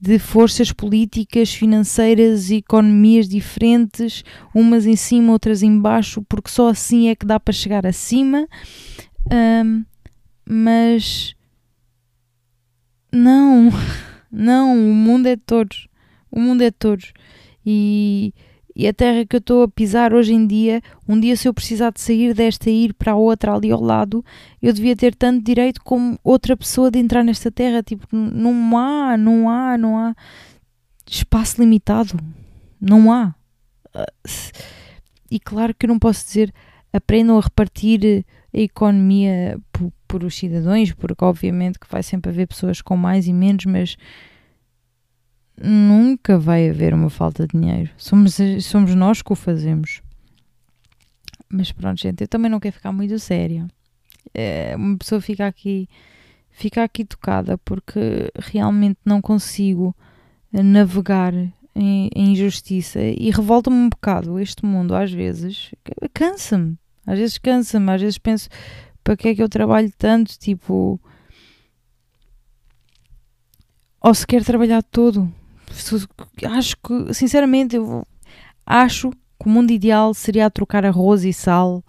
de 0.00 0.18
forças 0.18 0.72
políticas, 0.72 1.52
financeiras 1.52 2.50
e 2.50 2.56
economias 2.56 3.28
diferentes, 3.28 4.24
umas 4.54 4.86
em 4.86 4.96
cima, 4.96 5.32
outras 5.32 5.62
em 5.62 5.78
baixo, 5.78 6.22
porque 6.28 6.50
só 6.50 6.68
assim 6.68 7.08
é 7.08 7.14
que 7.14 7.26
dá 7.26 7.38
para 7.38 7.52
chegar 7.52 7.86
acima. 7.86 8.48
Um, 9.30 9.84
mas 10.48 11.34
não, 13.12 13.70
não, 14.32 14.74
o 14.74 14.94
mundo 14.94 15.26
é 15.26 15.36
de 15.36 15.42
todos. 15.42 15.88
O 16.30 16.40
mundo 16.40 16.62
é 16.62 16.70
de 16.70 16.76
todos. 16.76 17.12
E 17.64 18.32
e 18.74 18.88
a 18.88 18.92
terra 18.92 19.24
que 19.26 19.36
eu 19.36 19.38
estou 19.38 19.62
a 19.62 19.68
pisar 19.68 20.14
hoje 20.14 20.32
em 20.32 20.46
dia, 20.46 20.80
um 21.06 21.18
dia 21.20 21.36
se 21.36 21.46
eu 21.46 21.52
precisar 21.52 21.90
de 21.90 22.00
sair 22.00 22.32
desta 22.32 22.70
e 22.70 22.84
ir 22.84 22.94
para 22.94 23.12
a 23.12 23.16
outra 23.16 23.54
ali 23.54 23.70
ao 23.70 23.80
lado, 23.80 24.24
eu 24.60 24.72
devia 24.72 24.96
ter 24.96 25.14
tanto 25.14 25.44
direito 25.44 25.82
como 25.82 26.18
outra 26.24 26.56
pessoa 26.56 26.90
de 26.90 26.98
entrar 26.98 27.22
nesta 27.22 27.50
terra. 27.50 27.82
Tipo, 27.82 28.06
não 28.12 28.78
há, 28.78 29.16
não 29.16 29.50
há, 29.50 29.76
não 29.76 29.98
há 29.98 30.14
espaço 31.06 31.60
limitado. 31.60 32.18
Não 32.80 33.12
há. 33.12 33.34
E 35.30 35.38
claro 35.38 35.74
que 35.74 35.86
eu 35.86 35.88
não 35.88 35.98
posso 35.98 36.24
dizer 36.24 36.52
aprendam 36.92 37.38
a 37.38 37.40
repartir 37.40 38.24
a 38.54 38.58
economia 38.58 39.58
por, 39.72 39.92
por 40.06 40.24
os 40.24 40.34
cidadãos, 40.34 40.92
porque 40.92 41.24
obviamente 41.24 41.78
que 41.78 41.90
vai 41.90 42.02
sempre 42.02 42.30
haver 42.30 42.46
pessoas 42.46 42.82
com 42.82 42.96
mais 42.96 43.26
e 43.26 43.32
menos, 43.32 43.64
mas 43.64 43.96
nunca 45.60 46.38
vai 46.38 46.68
haver 46.68 46.94
uma 46.94 47.10
falta 47.10 47.46
de 47.46 47.58
dinheiro. 47.58 47.90
Somos, 47.96 48.38
somos 48.62 48.94
nós 48.94 49.22
que 49.22 49.32
o 49.32 49.36
fazemos. 49.36 50.02
Mas 51.48 51.70
pronto, 51.70 52.00
gente, 52.00 52.22
eu 52.22 52.28
também 52.28 52.50
não 52.50 52.60
quero 52.60 52.74
ficar 52.74 52.92
muito 52.92 53.18
séria. 53.18 53.66
É, 54.32 54.74
uma 54.76 54.96
pessoa 54.96 55.20
fica 55.20 55.46
aqui, 55.46 55.88
fica 56.50 56.82
aqui 56.82 57.04
tocada 57.04 57.58
porque 57.58 58.30
realmente 58.38 58.98
não 59.04 59.20
consigo 59.20 59.94
navegar 60.52 61.34
em, 61.34 62.10
em 62.14 62.32
injustiça 62.32 63.00
e 63.00 63.30
revolta-me 63.30 63.76
um 63.76 63.88
bocado 63.88 64.38
este 64.38 64.64
mundo 64.64 64.94
às 64.94 65.12
vezes. 65.12 65.70
Cansa-me. 66.14 66.78
Às 67.06 67.18
vezes 67.18 67.38
cansa-me, 67.38 67.90
às 67.90 68.00
vezes 68.00 68.18
penso 68.18 68.48
para 69.02 69.16
que 69.16 69.28
é 69.28 69.34
que 69.34 69.42
eu 69.42 69.48
trabalho 69.48 69.92
tanto, 69.98 70.38
tipo. 70.38 71.00
Ou 74.00 74.14
se 74.14 74.26
quer 74.26 74.44
trabalhar 74.44 74.82
todo 74.82 75.32
acho 76.50 76.76
que, 76.76 77.14
sinceramente, 77.14 77.76
eu 77.76 78.06
acho 78.66 79.10
que 79.10 79.46
o 79.46 79.48
mundo 79.48 79.72
ideal 79.72 80.14
seria 80.14 80.50
trocar 80.50 80.84
arroz 80.84 81.24
e 81.24 81.32
sal 81.32 81.84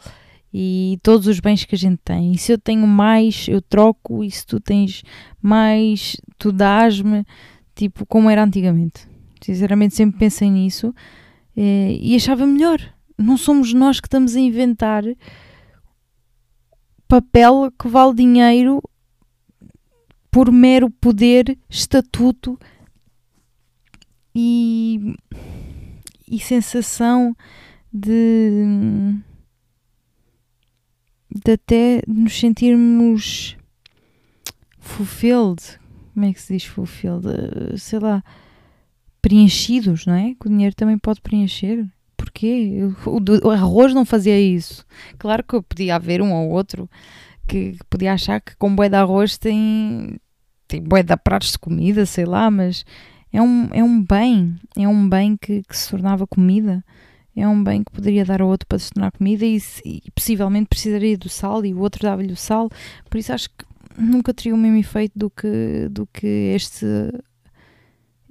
e 0.54 1.00
todos 1.02 1.28
os 1.28 1.40
bens 1.40 1.66
que 1.66 1.76
a 1.76 1.78
gente 1.78 2.00
tem. 2.04 2.32
E 2.32 2.38
se 2.38 2.52
eu 2.52 2.58
tenho 2.58 2.86
mais, 2.88 3.48
eu 3.48 3.62
troco, 3.62 4.24
e 4.24 4.30
se 4.30 4.46
tu 4.46 4.60
tens 4.60 5.04
mais, 5.42 6.16
tu 6.38 6.52
dás-me, 6.52 7.26
tipo, 7.76 8.06
como 8.06 8.30
era 8.30 8.44
antigamente. 8.44 9.08
Sinceramente, 9.42 9.96
sempre 9.96 10.20
pensei 10.20 10.50
nisso 10.50 10.94
eh, 11.58 11.98
e 12.00 12.16
achava 12.16 12.46
melhor. 12.46 12.80
Não 13.18 13.38
somos 13.38 13.74
nós 13.74 14.00
que 14.00 14.08
estamos 14.08 14.36
a 14.36 14.40
inventar 14.40 15.04
papel 17.08 17.72
que 17.78 17.88
vale 17.88 18.16
dinheiro 18.16 18.82
por 20.32 20.52
mero 20.52 20.90
poder, 20.90 21.58
estatuto 21.70 22.58
e, 24.34 25.16
e 26.30 26.40
sensação 26.40 27.36
de, 27.92 29.16
de 31.30 31.52
até 31.52 32.02
nos 32.08 32.38
sentirmos 32.40 33.58
fulfilled. 34.80 35.62
Como 36.14 36.26
é 36.26 36.34
que 36.34 36.42
se 36.42 36.54
diz 36.54 36.66
fulfilled? 36.66 37.26
Sei 37.78 38.00
lá, 38.00 38.24
preenchidos, 39.22 40.06
não 40.06 40.14
é? 40.14 40.36
Que 40.40 40.48
o 40.48 40.50
dinheiro 40.50 40.76
também 40.76 40.98
pode 40.98 41.22
preencher. 41.22 41.86
Porquê? 42.16 42.80
O, 43.06 43.48
o 43.48 43.52
arroz 43.52 43.94
não 43.94 44.06
fazia 44.06 44.40
isso. 44.40 44.86
Claro 45.18 45.44
que 45.44 45.62
podia 45.62 45.96
haver 45.96 46.22
um 46.22 46.34
ou 46.34 46.50
outro 46.50 46.90
que, 47.48 47.74
que 47.74 47.84
podia 47.90 48.14
achar 48.14 48.40
que 48.42 48.56
com 48.58 48.76
boi 48.76 48.90
de 48.90 48.96
arroz 48.96 49.38
tem, 49.38 50.20
tem 50.68 50.82
boi 50.82 51.04
de 51.04 51.16
pratos 51.18 51.52
de 51.52 51.60
comida, 51.60 52.06
sei 52.06 52.26
lá, 52.26 52.50
mas 52.50 52.86
é 53.34 53.42
um, 53.42 53.68
é 53.74 53.84
um 53.84 54.02
bem, 54.02 54.56
é 54.78 54.88
um 54.88 55.10
bem 55.10 55.36
que, 55.36 55.64
que 55.64 55.76
se 55.76 55.90
tornava 55.90 56.28
comida, 56.28 56.86
é 57.36 57.48
um 57.48 57.64
bem 57.64 57.84
que 57.84 57.92
poderia 57.92 58.24
dar 58.24 58.44
ao 58.44 58.48
outro 58.48 58.68
para 58.68 58.78
se 58.78 58.92
tornar 58.92 59.12
comida 59.12 59.44
e, 59.44 59.60
e 59.84 60.12
possivelmente 60.12 60.68
precisaria 60.68 61.18
do 61.18 61.28
sal 61.28 61.66
e 61.66 61.74
o 61.74 61.80
outro 61.80 62.04
dava-lhe 62.04 62.32
o 62.32 62.38
sal, 62.38 62.70
por 63.10 63.18
isso 63.18 63.34
acho 63.34 63.50
que 63.50 63.66
nunca 63.98 64.34
teria 64.36 64.54
o 64.54 64.58
mesmo 64.58 64.78
efeito 64.78 65.18
do 65.18 65.32
que, 65.32 65.88
do 65.90 66.06
que 66.06 66.28
este, 66.56 66.86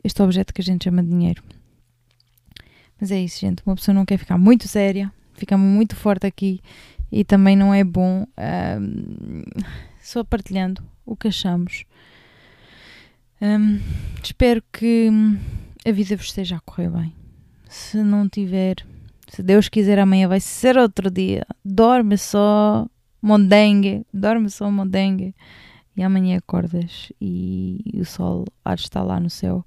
este 0.05 0.23
objeto 0.23 0.55
que 0.55 0.61
a 0.61 0.65
gente 0.65 0.85
chama 0.85 1.03
de 1.03 1.09
dinheiro. 1.09 1.43
Mas 3.01 3.11
é 3.11 3.19
isso, 3.19 3.41
gente. 3.41 3.61
Uma 3.67 3.75
pessoa 3.75 3.93
não 3.93 4.05
quer 4.05 4.17
ficar 4.17 4.39
muito 4.39 4.69
séria, 4.69 5.13
fica 5.35 5.59
muito 5.59 5.97
forte 5.97 6.25
aqui 6.25 6.61
e 7.11 7.25
também 7.25 7.57
não 7.57 7.75
é 7.75 7.83
bom 7.83 8.25
só 10.01 10.23
partilhando 10.23 10.81
o 11.05 11.17
que 11.17 11.27
achamos. 11.27 11.85
Um, 13.43 13.81
espero 14.23 14.63
que 14.73 15.11
hum, 15.11 15.37
a 15.85 15.91
vida 15.91 16.15
vos 16.15 16.27
esteja 16.27 16.59
a 16.59 16.61
correr 16.61 16.89
bem. 16.89 17.13
Se 17.69 18.01
não 18.01 18.29
tiver, 18.29 18.77
se 19.27 19.43
Deus 19.43 19.69
quiser, 19.69 19.99
amanhã 19.99 20.29
vai 20.29 20.39
ser 20.39 20.79
outro 20.79 21.11
dia. 21.11 21.45
Dorme 21.65 22.17
só, 22.17 22.87
mondengue, 23.21 24.07
dorme 24.15 24.49
só, 24.49 24.71
mondengue. 24.71 25.35
E 25.97 26.05
amanhã 26.05 26.39
acordas 26.39 27.13
e 27.21 27.83
o 27.97 28.05
sol 28.05 28.45
há 28.65 28.77
de 28.77 28.83
estar 28.83 29.03
lá 29.03 29.19
no 29.19 29.29
céu. 29.29 29.67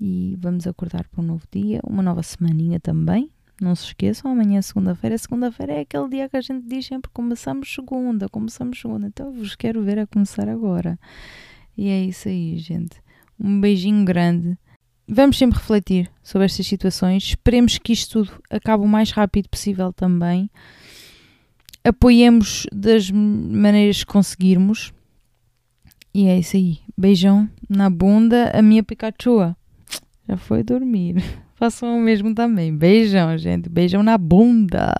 E 0.00 0.36
vamos 0.38 0.64
acordar 0.64 1.08
para 1.08 1.20
um 1.20 1.26
novo 1.26 1.44
dia, 1.50 1.80
uma 1.84 2.02
nova 2.02 2.22
semaninha 2.22 2.78
também. 2.78 3.28
Não 3.60 3.74
se 3.74 3.86
esqueçam, 3.86 4.30
amanhã 4.30 4.60
é 4.60 4.62
segunda-feira. 4.62 5.18
Segunda-feira 5.18 5.72
é 5.72 5.80
aquele 5.80 6.08
dia 6.08 6.28
que 6.28 6.36
a 6.36 6.40
gente 6.40 6.64
diz 6.64 6.86
sempre 6.86 7.10
começamos 7.12 7.74
segunda, 7.74 8.28
começamos 8.28 8.80
segunda. 8.80 9.08
Então 9.08 9.26
eu 9.26 9.32
vos 9.32 9.56
quero 9.56 9.82
ver 9.82 9.98
a 9.98 10.06
começar 10.06 10.48
agora. 10.48 10.96
E 11.76 11.88
é 11.88 12.04
isso 12.04 12.28
aí, 12.28 12.56
gente. 12.58 12.96
Um 13.38 13.60
beijinho 13.60 14.04
grande. 14.04 14.56
Vamos 15.06 15.36
sempre 15.36 15.58
refletir 15.58 16.10
sobre 16.22 16.46
estas 16.46 16.66
situações. 16.66 17.24
Esperemos 17.24 17.78
que 17.78 17.92
isto 17.92 18.24
tudo 18.24 18.42
acabe 18.48 18.84
o 18.84 18.88
mais 18.88 19.10
rápido 19.10 19.48
possível 19.48 19.92
também. 19.92 20.50
Apoiemos 21.82 22.66
das 22.72 23.10
maneiras 23.10 24.02
que 24.02 24.10
conseguirmos. 24.10 24.92
E 26.14 26.26
é 26.26 26.38
isso 26.38 26.56
aí. 26.56 26.78
Beijão 26.96 27.50
na 27.68 27.90
bunda, 27.90 28.50
a 28.54 28.62
minha 28.62 28.82
Pikachu. 28.82 29.54
Já 30.26 30.36
foi 30.38 30.62
dormir. 30.62 31.16
Façam 31.54 31.98
o 31.98 32.00
mesmo 32.00 32.34
também. 32.34 32.74
Beijão, 32.74 33.36
gente. 33.36 33.68
Beijão 33.68 34.02
na 34.02 34.16
bunda. 34.16 34.94